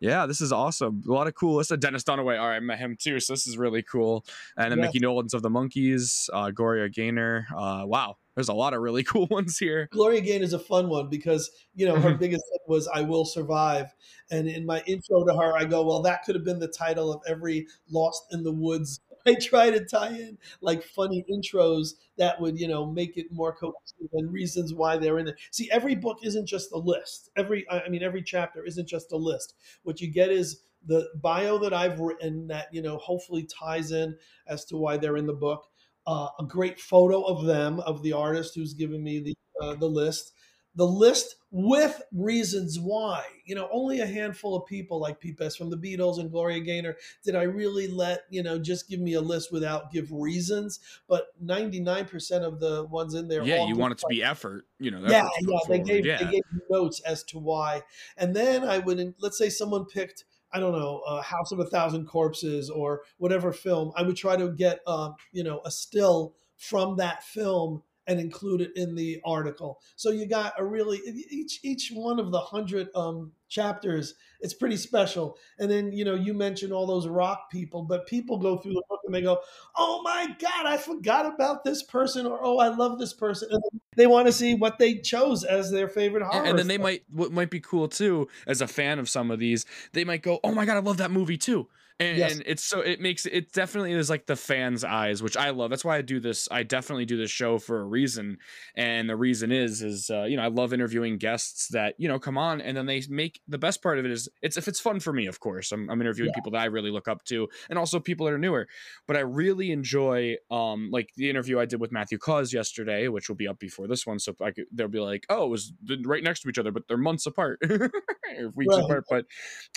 Yeah, 0.00 0.26
this 0.26 0.40
is 0.40 0.52
awesome. 0.52 1.02
A 1.08 1.12
lot 1.12 1.26
of 1.26 1.34
cool. 1.34 1.56
Listen, 1.56 1.80
Dennis 1.80 2.04
Dunaway. 2.04 2.38
All 2.38 2.48
right, 2.48 2.56
I 2.56 2.60
met 2.60 2.78
him 2.78 2.96
too, 2.98 3.18
so 3.20 3.32
this 3.32 3.46
is 3.46 3.58
really 3.58 3.82
cool. 3.82 4.24
And 4.56 4.70
then 4.70 4.78
Yes. 4.78 4.92
Mickey 4.94 5.00
Dolenz 5.04 5.34
of 5.34 5.42
the 5.42 5.50
Monkees, 5.50 6.28
uh, 6.32 6.50
Gloria 6.50 6.88
Gaynor. 6.88 7.46
Uh, 7.56 7.82
wow, 7.84 8.16
there's 8.36 8.48
a 8.48 8.54
lot 8.54 8.74
of 8.74 8.80
really 8.80 9.02
cool 9.04 9.26
ones 9.30 9.58
here. 9.58 9.88
Gloria 9.90 10.20
Gaynor 10.20 10.44
is 10.44 10.52
a 10.52 10.58
fun 10.58 10.88
one 10.88 11.08
because 11.08 11.50
you 11.74 11.84
know 11.86 11.98
her 12.00 12.14
biggest 12.18 12.44
hit 12.52 12.60
was 12.68 12.86
"I 12.86 13.00
Will 13.02 13.24
Survive," 13.24 13.92
and 14.30 14.46
in 14.48 14.64
my 14.64 14.82
intro 14.86 15.24
to 15.26 15.34
her, 15.34 15.56
I 15.56 15.64
go, 15.64 15.84
"Well, 15.84 16.02
that 16.02 16.22
could 16.24 16.36
have 16.36 16.44
been 16.44 16.60
the 16.60 16.68
title 16.68 17.12
of 17.12 17.20
every 17.26 17.66
Lost 17.90 18.22
in 18.32 18.44
the 18.44 18.52
Woods." 18.52 19.00
I 19.28 19.34
try 19.34 19.70
to 19.70 19.84
tie 19.84 20.08
in 20.08 20.38
like 20.60 20.82
funny 20.82 21.24
intros 21.30 21.94
that 22.16 22.40
would 22.40 22.58
you 22.58 22.68
know 22.68 22.86
make 22.86 23.16
it 23.16 23.26
more 23.30 23.52
cohesive 23.52 24.08
and 24.12 24.32
reasons 24.32 24.74
why 24.74 24.96
they're 24.96 25.18
in 25.18 25.26
there. 25.26 25.36
See, 25.50 25.70
every 25.70 25.94
book 25.94 26.18
isn't 26.22 26.46
just 26.46 26.72
a 26.72 26.78
list. 26.78 27.30
Every 27.36 27.66
I 27.70 27.88
mean, 27.88 28.02
every 28.02 28.22
chapter 28.22 28.64
isn't 28.64 28.88
just 28.88 29.12
a 29.12 29.16
list. 29.16 29.54
What 29.82 30.00
you 30.00 30.10
get 30.10 30.30
is 30.30 30.62
the 30.86 31.08
bio 31.16 31.58
that 31.58 31.74
I've 31.74 32.00
written 32.00 32.46
that 32.48 32.68
you 32.72 32.82
know 32.82 32.96
hopefully 32.98 33.46
ties 33.46 33.92
in 33.92 34.16
as 34.46 34.64
to 34.66 34.76
why 34.76 34.96
they're 34.96 35.16
in 35.16 35.26
the 35.26 35.32
book 35.32 35.68
uh, 36.08 36.28
a 36.38 36.44
great 36.44 36.80
photo 36.80 37.22
of 37.22 37.44
them 37.44 37.80
of 37.80 38.02
the 38.02 38.14
artist 38.14 38.54
who's 38.54 38.72
given 38.72 39.02
me 39.04 39.20
the 39.20 39.34
uh, 39.62 39.74
the 39.74 39.86
list 39.86 40.32
the 40.78 40.86
list 40.86 41.34
with 41.50 42.02
reasons 42.12 42.78
why 42.78 43.24
you 43.44 43.54
know 43.54 43.68
only 43.72 44.00
a 44.00 44.06
handful 44.06 44.54
of 44.54 44.66
people 44.66 45.00
like 45.00 45.18
Pete 45.18 45.36
Best 45.36 45.58
from 45.58 45.70
the 45.70 45.76
Beatles 45.76 46.20
and 46.20 46.30
Gloria 46.30 46.60
Gaynor 46.60 46.96
did 47.24 47.34
I 47.34 47.42
really 47.42 47.88
let 47.88 48.20
you 48.30 48.42
know 48.42 48.58
just 48.58 48.88
give 48.88 49.00
me 49.00 49.14
a 49.14 49.20
list 49.20 49.50
without 49.50 49.90
give 49.90 50.12
reasons 50.12 50.78
but 51.08 51.28
99% 51.44 52.42
of 52.42 52.60
the 52.60 52.84
ones 52.84 53.14
in 53.14 53.28
there 53.28 53.42
yeah, 53.42 53.66
you 53.66 53.76
want 53.76 53.92
it 53.92 53.98
to 53.98 54.06
be 54.08 54.22
effort. 54.22 54.66
You 54.78 54.90
know, 54.90 55.00
yeah, 55.08 55.28
yeah. 55.40 55.58
They 55.68 55.78
gave 55.80 56.06
yeah. 56.06 56.18
they 56.18 56.30
gave 56.30 56.42
notes 56.70 57.00
as 57.00 57.22
to 57.24 57.38
why, 57.38 57.82
and 58.16 58.34
then 58.34 58.64
I 58.64 58.78
would 58.78 59.14
let's 59.18 59.38
say 59.38 59.48
someone 59.48 59.86
picked 59.86 60.24
I 60.52 60.60
don't 60.60 60.72
know 60.72 61.02
uh, 61.06 61.22
House 61.22 61.52
of 61.52 61.58
a 61.58 61.64
Thousand 61.64 62.06
Corpses 62.06 62.70
or 62.70 63.02
whatever 63.16 63.52
film. 63.52 63.92
I 63.96 64.02
would 64.02 64.16
try 64.16 64.36
to 64.36 64.50
get 64.50 64.80
um, 64.86 65.14
you 65.32 65.42
know 65.42 65.60
a 65.64 65.70
still 65.70 66.34
from 66.56 66.96
that 66.96 67.22
film 67.22 67.82
and 68.08 68.18
include 68.18 68.62
it 68.62 68.72
in 68.74 68.94
the 68.94 69.20
article. 69.24 69.80
So 69.96 70.10
you 70.10 70.26
got 70.26 70.54
a 70.58 70.64
really 70.64 70.98
each 71.30 71.60
each 71.62 71.92
one 71.94 72.18
of 72.18 72.32
the 72.32 72.40
hundred 72.40 72.88
um, 72.94 73.32
chapters. 73.48 74.14
It's 74.40 74.54
pretty 74.54 74.76
special. 74.76 75.36
And 75.58 75.70
then 75.70 75.92
you 75.92 76.04
know 76.04 76.14
you 76.14 76.34
mentioned 76.34 76.72
all 76.72 76.86
those 76.86 77.06
rock 77.06 77.50
people, 77.50 77.82
but 77.82 78.06
people 78.06 78.38
go 78.38 78.56
through 78.56 78.72
the 78.72 78.82
book 78.88 79.00
and 79.04 79.14
they 79.14 79.22
go, 79.22 79.38
"Oh 79.76 80.02
my 80.02 80.34
God, 80.40 80.66
I 80.66 80.78
forgot 80.78 81.26
about 81.26 81.62
this 81.64 81.82
person," 81.82 82.26
or 82.26 82.40
"Oh, 82.42 82.58
I 82.58 82.68
love 82.68 82.98
this 82.98 83.12
person." 83.12 83.48
And 83.52 83.62
they 83.96 84.06
want 84.06 84.26
to 84.26 84.32
see 84.32 84.54
what 84.54 84.78
they 84.78 84.94
chose 84.94 85.44
as 85.44 85.70
their 85.70 85.88
favorite 85.88 86.22
horror. 86.22 86.40
and, 86.40 86.50
and 86.50 86.58
then 86.58 86.68
they 86.68 86.78
might 86.78 87.02
what 87.10 87.30
might 87.30 87.50
be 87.50 87.60
cool 87.60 87.88
too 87.88 88.28
as 88.46 88.60
a 88.60 88.68
fan 88.68 88.98
of 88.98 89.08
some 89.08 89.30
of 89.30 89.38
these 89.38 89.66
they 89.92 90.04
might 90.04 90.22
go 90.22 90.38
oh 90.44 90.52
my 90.52 90.64
god 90.64 90.76
i 90.76 90.80
love 90.80 90.98
that 90.98 91.10
movie 91.10 91.36
too 91.36 91.66
and, 92.00 92.16
Yes. 92.18 92.32
and 92.32 92.42
it's 92.46 92.62
so 92.64 92.80
it 92.80 93.00
makes 93.00 93.26
it 93.26 93.52
definitely 93.52 93.92
is 93.92 94.08
like 94.08 94.26
the 94.26 94.36
fans 94.36 94.84
eyes 94.84 95.22
which 95.22 95.36
i 95.36 95.50
love. 95.50 95.70
That's 95.70 95.84
why 95.84 95.96
i 95.96 96.02
do 96.02 96.20
this 96.20 96.48
i 96.50 96.62
definitely 96.62 97.04
do 97.06 97.16
this 97.16 97.30
show 97.30 97.58
for 97.58 97.80
a 97.80 97.84
reason. 97.84 98.38
And 98.76 99.08
the 99.10 99.16
reason 99.16 99.50
is 99.52 99.82
is 99.82 100.08
uh, 100.10 100.24
you 100.24 100.36
know 100.36 100.42
i 100.42 100.48
love 100.48 100.72
interviewing 100.72 101.18
guests 101.18 101.68
that 101.68 101.94
you 101.98 102.08
know 102.08 102.18
come 102.18 102.38
on 102.38 102.60
and 102.60 102.76
then 102.76 102.86
they 102.86 103.02
make 103.08 103.40
the 103.48 103.58
best 103.58 103.82
part 103.82 103.98
of 103.98 104.04
it 104.04 104.10
is 104.12 104.28
it's 104.42 104.56
if 104.56 104.68
it's 104.68 104.80
fun 104.80 105.00
for 105.00 105.12
me 105.12 105.26
of 105.26 105.40
course 105.40 105.72
i'm, 105.72 105.90
I'm 105.90 106.00
interviewing 106.00 106.32
people 106.32 106.52
that 106.52 106.60
i 106.60 106.66
really 106.66 106.90
look 106.90 107.08
up 107.08 107.24
to 107.24 107.48
and 107.68 107.78
also 107.78 107.98
people 108.00 108.26
that 108.26 108.32
are 108.32 108.38
newer. 108.38 108.68
But 109.06 109.16
i 109.16 109.20
really 109.20 109.70
enjoy 109.72 110.36
um 110.50 110.90
like 110.92 111.10
the 111.16 111.28
interview 111.30 111.58
i 111.58 111.64
did 111.64 111.80
with 111.80 111.92
matthew 111.92 112.18
Caws 112.18 112.52
yesterday 112.52 113.08
which 113.08 113.28
will 113.28 113.36
be 113.36 113.48
up 113.48 113.58
before 113.58 113.88
this 113.88 114.06
one. 114.06 114.18
So 114.18 114.34
I 114.40 114.50
could, 114.52 114.66
they'll 114.72 114.88
be 114.88 115.00
like 115.00 115.26
oh 115.28 115.46
it 115.46 115.48
was 115.48 115.72
right 116.04 116.22
next 116.22 116.40
to 116.42 116.48
each 116.48 116.58
other 116.58 116.70
but 116.70 116.86
they're 116.88 116.96
months 116.96 117.26
apart. 117.26 117.60
Or 118.38 118.50
weeks 118.54 118.76
Right. 118.76 118.84
apart. 118.84 119.04
But 119.08 119.24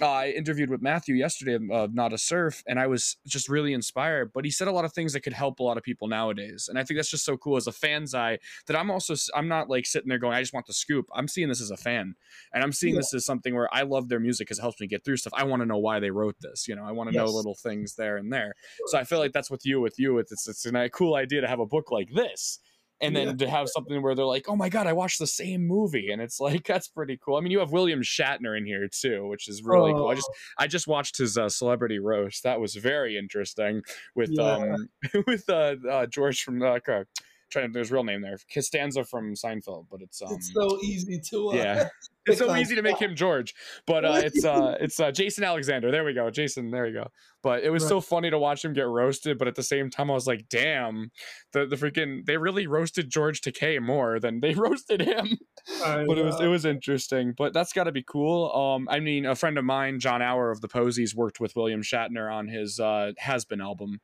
uh, 0.01 0.11
I 0.11 0.29
interviewed 0.31 0.69
with 0.69 0.81
Matthew 0.81 1.15
yesterday 1.15 1.57
of 1.71 1.93
Not 1.93 2.10
a 2.13 2.17
Surf, 2.17 2.63
and 2.67 2.79
I 2.79 2.87
was 2.87 3.17
just 3.25 3.49
really 3.49 3.73
inspired. 3.73 4.31
But 4.33 4.45
he 4.45 4.51
said 4.51 4.67
a 4.67 4.71
lot 4.71 4.85
of 4.85 4.93
things 4.93 5.13
that 5.13 5.21
could 5.21 5.33
help 5.33 5.59
a 5.59 5.63
lot 5.63 5.77
of 5.77 5.83
people 5.83 6.07
nowadays, 6.07 6.67
and 6.69 6.77
I 6.79 6.83
think 6.83 6.97
that's 6.97 7.09
just 7.09 7.25
so 7.25 7.37
cool 7.37 7.57
as 7.57 7.67
a 7.67 7.71
fan's 7.71 8.13
eye. 8.13 8.39
That 8.67 8.75
I'm 8.77 8.89
also 8.91 9.13
I'm 9.35 9.47
not 9.47 9.69
like 9.69 9.85
sitting 9.85 10.09
there 10.09 10.17
going 10.19 10.33
I 10.35 10.41
just 10.41 10.53
want 10.53 10.67
the 10.67 10.73
scoop. 10.73 11.07
I'm 11.13 11.27
seeing 11.27 11.49
this 11.49 11.61
as 11.61 11.71
a 11.71 11.77
fan, 11.77 12.15
and 12.53 12.63
I'm 12.63 12.71
seeing 12.71 12.95
Yeah. 12.95 12.99
this 12.99 13.13
as 13.13 13.25
something 13.25 13.53
where 13.55 13.73
I 13.73 13.83
love 13.83 14.09
their 14.09 14.19
music 14.19 14.47
because 14.47 14.59
it 14.59 14.63
helps 14.63 14.79
me 14.79 14.87
get 14.87 15.03
through 15.03 15.17
stuff. 15.17 15.33
I 15.35 15.43
want 15.43 15.61
to 15.61 15.65
know 15.65 15.77
why 15.77 15.99
they 15.99 16.11
wrote 16.11 16.35
this. 16.41 16.67
You 16.67 16.75
know, 16.75 16.83
I 16.83 16.91
want 16.91 17.09
to 17.11 17.15
know 17.15 17.25
little 17.25 17.55
things 17.55 17.95
there 17.95 18.17
and 18.17 18.31
there. 18.31 18.53
So 18.87 18.97
I 18.97 19.03
feel 19.03 19.19
like 19.19 19.33
that's 19.33 19.51
with 19.51 19.65
you. 19.65 19.81
With 19.81 19.99
you, 19.99 20.17
it's 20.19 20.31
it's, 20.31 20.47
it's 20.47 20.65
a 20.65 20.89
cool 20.89 21.15
idea 21.15 21.41
to 21.41 21.47
have 21.47 21.59
a 21.59 21.65
book 21.65 21.91
like 21.91 22.09
this. 22.13 22.59
And 23.01 23.15
then 23.15 23.27
Yeah. 23.27 23.33
to 23.39 23.49
have 23.49 23.67
something 23.69 24.01
where 24.01 24.13
they're 24.13 24.25
like, 24.25 24.47
"Oh 24.47 24.55
my 24.55 24.69
god, 24.69 24.85
I 24.87 24.93
watched 24.93 25.19
the 25.19 25.27
same 25.27 25.65
movie," 25.67 26.11
and 26.11 26.21
it's 26.21 26.39
like 26.39 26.63
that's 26.67 26.87
pretty 26.87 27.17
cool. 27.23 27.35
I 27.35 27.41
mean, 27.41 27.51
you 27.51 27.59
have 27.59 27.71
William 27.71 28.01
Shatner 28.01 28.57
in 28.57 28.65
here 28.65 28.87
too, 28.87 29.27
which 29.27 29.47
is 29.47 29.63
really 29.63 29.95
cool. 29.95 30.09
I 30.09 30.15
just 30.15 30.29
I 30.57 30.67
just 30.67 30.87
watched 30.87 31.17
his 31.17 31.37
uh, 31.37 31.49
celebrity 31.49 31.99
roast. 31.99 32.43
That 32.43 32.59
was 32.59 32.75
very 32.75 33.17
interesting 33.17 33.81
with 34.15 34.37
Yeah. 34.37 34.37
um 34.39 34.89
with 35.27 35.49
uh, 35.49 35.75
uh 35.89 36.05
George 36.05 36.41
from 36.43 36.61
uh, 36.61 36.79
uh, 36.87 37.03
trying 37.51 37.67
to 37.67 37.73
there's 37.73 37.87
his 37.87 37.91
real 37.91 38.03
name 38.03 38.21
there 38.21 38.37
Costanza 38.53 39.03
from 39.03 39.33
Seinfeld, 39.35 39.85
but 39.91 40.01
it's 40.01 40.21
um 40.21 40.29
it's 40.33 40.51
so 40.53 40.79
easy 40.81 41.19
to 41.29 41.49
uh, 41.49 41.53
yeah. 41.55 41.89
It's 42.27 42.37
so 42.37 42.55
easy 42.55 42.75
to 42.75 42.83
make 42.83 42.99
him 42.99 43.15
George, 43.15 43.55
but 43.87 44.05
uh, 44.05 44.21
it's 44.23 44.45
uh, 44.45 44.77
it's 44.79 44.99
uh, 44.99 45.11
Jason 45.11 45.43
Alexander. 45.43 45.89
There 45.89 46.03
we 46.03 46.13
go, 46.13 46.29
Jason. 46.29 46.69
There 46.69 46.85
you 46.85 46.93
go. 46.93 47.07
But 47.41 47.63
it 47.63 47.71
was 47.71 47.81
Right. 47.81 47.89
so 47.89 47.99
funny 47.99 48.29
to 48.29 48.37
watch 48.37 48.63
him 48.63 48.73
get 48.73 48.85
roasted. 48.85 49.39
But 49.39 49.47
at 49.47 49.55
the 49.55 49.63
same 49.63 49.89
time, 49.89 50.11
I 50.11 50.13
was 50.13 50.27
like, 50.27 50.47
damn, 50.47 51.09
the 51.51 51.65
the 51.65 51.75
freaking 51.75 52.23
they 52.27 52.37
really 52.37 52.67
roasted 52.67 53.09
George 53.09 53.41
Takei 53.41 53.81
more 53.81 54.19
than 54.19 54.39
they 54.39 54.53
roasted 54.53 55.01
him 55.01 55.39
I 55.83 56.03
but 56.05 56.19
it 56.19 56.23
was 56.23 56.39
it 56.39 56.45
was 56.47 56.63
interesting. 56.63 57.33
But 57.35 57.53
that's 57.53 57.73
got 57.73 57.85
to 57.85 57.91
be 57.91 58.03
cool. 58.03 58.51
Um, 58.53 58.87
I 58.87 58.99
mean, 58.99 59.25
a 59.25 59.33
friend 59.35 59.57
of 59.57 59.65
mine, 59.65 59.99
John 59.99 60.21
Auer 60.21 60.51
of 60.51 60.61
the 60.61 60.67
Posies, 60.67 61.15
worked 61.15 61.39
with 61.39 61.55
William 61.55 61.81
Shatner 61.81 62.31
on 62.31 62.47
his 62.49 62.79
uh, 62.79 63.13
Has 63.17 63.45
Been 63.45 63.61
album. 63.61 63.99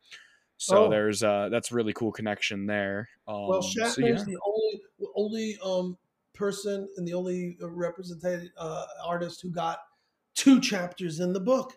So 0.57 0.87
Oh. 0.87 0.89
there's 0.89 1.23
uh, 1.23 1.49
that's 1.49 1.71
a 1.71 1.75
really 1.75 1.93
cool 1.93 2.11
connection 2.11 2.65
there. 2.65 3.09
Um, 3.27 3.47
Well, 3.47 3.61
so 3.61 3.81
Shatner's 3.81 4.01
yeah. 4.01 4.23
the 4.25 4.39
only 4.45 4.81
only 5.15 5.57
um 5.63 5.97
person 6.33 6.87
and 6.97 7.07
the 7.07 7.13
only 7.13 7.57
uh, 7.61 7.69
represented 7.69 8.51
uh, 8.57 8.85
artist 9.03 9.41
who 9.41 9.49
got 9.49 9.79
two 10.35 10.59
chapters 10.61 11.19
in 11.19 11.33
the 11.33 11.39
book. 11.39 11.73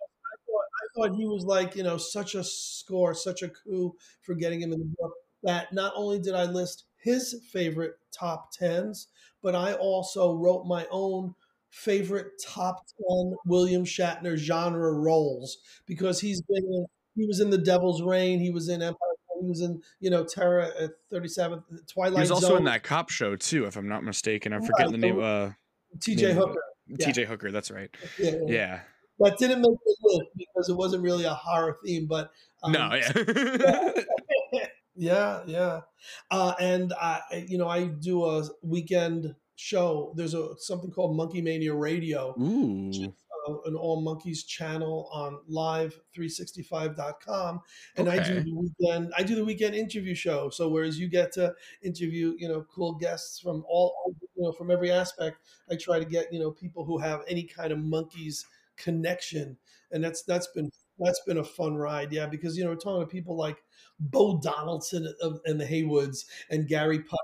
I 0.00 0.36
thought, 0.46 0.64
I 1.06 1.08
thought 1.10 1.16
he 1.18 1.26
was 1.26 1.44
like 1.44 1.76
you 1.76 1.82
know 1.82 1.96
such 1.96 2.34
a 2.34 2.44
score, 2.44 3.14
such 3.14 3.42
a 3.42 3.48
coup 3.48 3.94
for 4.22 4.34
getting 4.34 4.60
him 4.62 4.72
in 4.72 4.78
the 4.80 4.94
book 4.98 5.12
that 5.42 5.72
not 5.72 5.92
only 5.96 6.18
did 6.20 6.34
I 6.34 6.44
list 6.44 6.84
his 6.96 7.42
favorite 7.52 7.98
top 8.10 8.52
tens, 8.52 9.08
but 9.42 9.54
I 9.54 9.74
also 9.74 10.34
wrote 10.34 10.66
my 10.66 10.86
own 10.90 11.34
favorite 11.70 12.32
top 12.42 12.86
ten 12.86 13.34
William 13.46 13.84
Shatner 13.84 14.36
genre 14.36 14.92
roles 14.92 15.58
because 15.86 16.20
he's 16.20 16.40
been 16.42 16.64
in, 16.64 16.86
he 17.16 17.26
was 17.26 17.40
in 17.40 17.50
The 17.50 17.58
Devil's 17.58 18.02
Rain, 18.02 18.40
he 18.40 18.50
was 18.50 18.68
in 18.68 18.82
Empire, 18.82 18.98
he 19.42 19.48
was 19.48 19.60
in 19.60 19.80
you 20.00 20.10
know 20.10 20.24
Terra 20.24 20.68
at 20.78 20.90
Thirty 21.10 21.28
Seventh 21.28 21.64
Twilight 21.92 22.14
He 22.14 22.20
was 22.20 22.30
also 22.30 22.48
Zone. 22.48 22.58
in 22.58 22.64
that 22.64 22.82
cop 22.82 23.10
show 23.10 23.36
too, 23.36 23.66
if 23.66 23.76
I'm 23.76 23.88
not 23.88 24.04
mistaken. 24.04 24.52
I'm 24.52 24.60
Right, 24.60 24.70
forgetting 24.70 24.92
the 24.92 25.06
name. 25.06 25.20
Uh, 25.22 25.50
T.J. 26.00 26.26
name 26.28 26.36
of 26.38 26.42
it. 26.42 26.46
Hooker. 26.48 26.60
Yeah. 26.88 27.06
T.J. 27.06 27.24
Hooker. 27.26 27.50
That's 27.52 27.70
right. 27.70 27.90
Yeah, 28.18 28.30
yeah. 28.30 28.38
Yeah. 28.48 28.80
that 29.20 29.38
didn't 29.38 29.60
make 29.62 29.70
the 29.84 29.96
list 30.02 30.30
because 30.36 30.68
it 30.68 30.76
wasn't 30.76 31.02
really 31.02 31.24
a 31.24 31.34
horror 31.34 31.76
theme, 31.84 32.06
but 32.06 32.30
um, 32.62 32.72
no. 32.72 32.94
Yeah. 32.94 33.92
yeah, 34.96 35.42
yeah. 35.46 35.80
Uh, 36.30 36.54
and 36.60 36.92
I, 37.00 37.44
you 37.48 37.58
know, 37.58 37.68
I 37.68 37.86
do 37.86 38.24
a 38.24 38.44
weekend 38.62 39.34
show. 39.56 40.12
There's 40.16 40.34
a 40.34 40.50
something 40.58 40.90
called 40.90 41.16
Monkee 41.16 41.42
Mania 41.42 41.74
Radio, 41.74 42.34
Ooh. 42.40 43.12
Uh, 43.46 43.60
an 43.66 43.76
all 43.76 44.02
Monkees 44.02 44.46
channel 44.46 45.08
on 45.12 45.38
live365.com 45.50 47.60
and 47.96 48.08
i 48.08 48.16
do 48.22 48.42
the 48.42 48.54
weekend 48.54 49.12
i 49.18 49.22
do 49.22 49.34
the 49.34 49.44
weekend 49.44 49.74
interview 49.74 50.14
show 50.14 50.48
so 50.50 50.68
whereas 50.68 50.98
you 50.98 51.08
get 51.08 51.32
to 51.32 51.52
interview 51.82 52.34
you 52.38 52.48
know 52.48 52.64
cool 52.74 52.94
guests 52.94 53.40
from 53.40 53.64
all 53.68 54.14
you 54.36 54.42
know 54.42 54.52
from 54.52 54.70
every 54.70 54.90
aspect 54.90 55.38
i 55.70 55.76
try 55.76 55.98
to 55.98 56.04
get 56.04 56.32
you 56.32 56.40
know 56.40 56.50
people 56.50 56.84
who 56.84 56.98
have 56.98 57.22
any 57.28 57.42
kind 57.42 57.72
of 57.72 57.78
Monkees 57.78 58.44
connection, 58.76 59.56
and 59.92 60.02
that's 60.02 60.22
that's 60.22 60.48
been 60.48 60.70
that's 60.98 61.20
been 61.26 61.38
a 61.38 61.44
fun 61.44 61.76
ride, 61.76 62.12
yeah. 62.12 62.26
Because 62.26 62.56
you 62.56 62.64
know, 62.64 62.70
we're 62.70 62.76
talking 62.76 63.00
to 63.00 63.06
people 63.06 63.36
like 63.36 63.62
Bo 64.00 64.38
Donaldson 64.40 65.12
of, 65.22 65.40
and 65.44 65.60
the 65.60 65.64
Heywoods 65.64 66.24
and 66.50 66.68
Gary 66.68 67.00
Putt. 67.00 67.20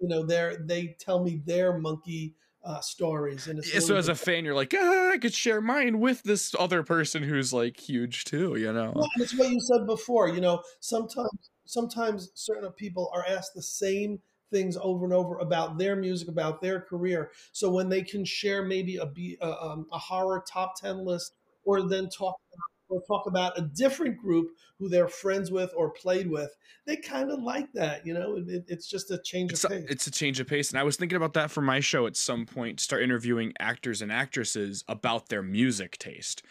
You 0.00 0.08
know, 0.08 0.24
they 0.24 0.56
they 0.60 0.96
tell 0.98 1.22
me 1.22 1.42
their 1.44 1.78
monkey 1.78 2.34
uh, 2.64 2.80
stories, 2.80 3.46
and 3.46 3.58
it's 3.58 3.72
Yeah, 3.72 3.80
so 3.80 3.96
as 3.96 4.08
a 4.08 4.14
fan, 4.14 4.44
you're 4.44 4.54
like, 4.54 4.74
ah, 4.76 5.12
I 5.12 5.18
could 5.18 5.34
share 5.34 5.60
mine 5.60 6.00
with 6.00 6.22
this 6.22 6.54
other 6.58 6.82
person 6.82 7.22
who's 7.22 7.52
like 7.52 7.78
huge 7.78 8.24
too, 8.24 8.56
you 8.56 8.72
know? 8.72 8.92
Well, 8.94 9.08
and 9.14 9.22
it's 9.22 9.36
what 9.36 9.50
you 9.50 9.60
said 9.60 9.86
before. 9.86 10.28
You 10.28 10.40
know, 10.40 10.62
sometimes 10.80 11.50
sometimes 11.66 12.30
certain 12.34 12.70
people 12.72 13.10
are 13.14 13.24
asked 13.26 13.54
the 13.54 13.62
same 13.62 14.20
things 14.52 14.76
over 14.80 15.04
and 15.04 15.14
over 15.14 15.38
about 15.38 15.78
their 15.78 15.96
music, 15.96 16.28
about 16.28 16.60
their 16.60 16.80
career. 16.80 17.30
So 17.52 17.70
when 17.70 17.88
they 17.88 18.02
can 18.02 18.24
share 18.24 18.64
maybe 18.64 18.96
a 18.96 19.06
be 19.06 19.38
a, 19.40 19.62
um, 19.62 19.86
a 19.92 19.98
horror 19.98 20.44
top 20.46 20.74
ten 20.80 21.04
list, 21.04 21.34
or 21.64 21.88
then 21.88 22.08
talk 22.08 22.36
or 22.90 23.02
talk 23.02 23.26
about 23.26 23.58
a 23.58 23.62
different 23.62 24.18
group 24.18 24.48
who 24.78 24.88
they're 24.88 25.08
friends 25.08 25.50
with 25.50 25.72
or 25.76 25.90
played 25.90 26.28
with, 26.30 26.50
they 26.86 26.96
kind 26.96 27.30
of 27.30 27.40
like 27.40 27.72
that. 27.72 28.06
You 28.06 28.14
know, 28.14 28.36
it, 28.46 28.64
it's 28.68 28.88
just 28.88 29.10
a 29.10 29.18
change 29.18 29.52
It's 29.52 29.64
of 29.64 29.70
a, 29.70 29.74
pace. 29.74 29.84
it's 29.88 30.06
a 30.06 30.10
change 30.10 30.40
of 30.40 30.46
pace. 30.46 30.70
And 30.70 30.78
I 30.78 30.82
was 30.82 30.96
thinking 30.96 31.16
about 31.16 31.34
that 31.34 31.50
for 31.50 31.60
my 31.62 31.80
show 31.80 32.06
at 32.06 32.16
some 32.16 32.46
point 32.46 32.80
start 32.80 33.02
interviewing 33.02 33.52
actors 33.58 34.02
and 34.02 34.10
actresses 34.12 34.84
about 34.88 35.28
their 35.28 35.42
music 35.42 35.98
taste. 35.98 36.42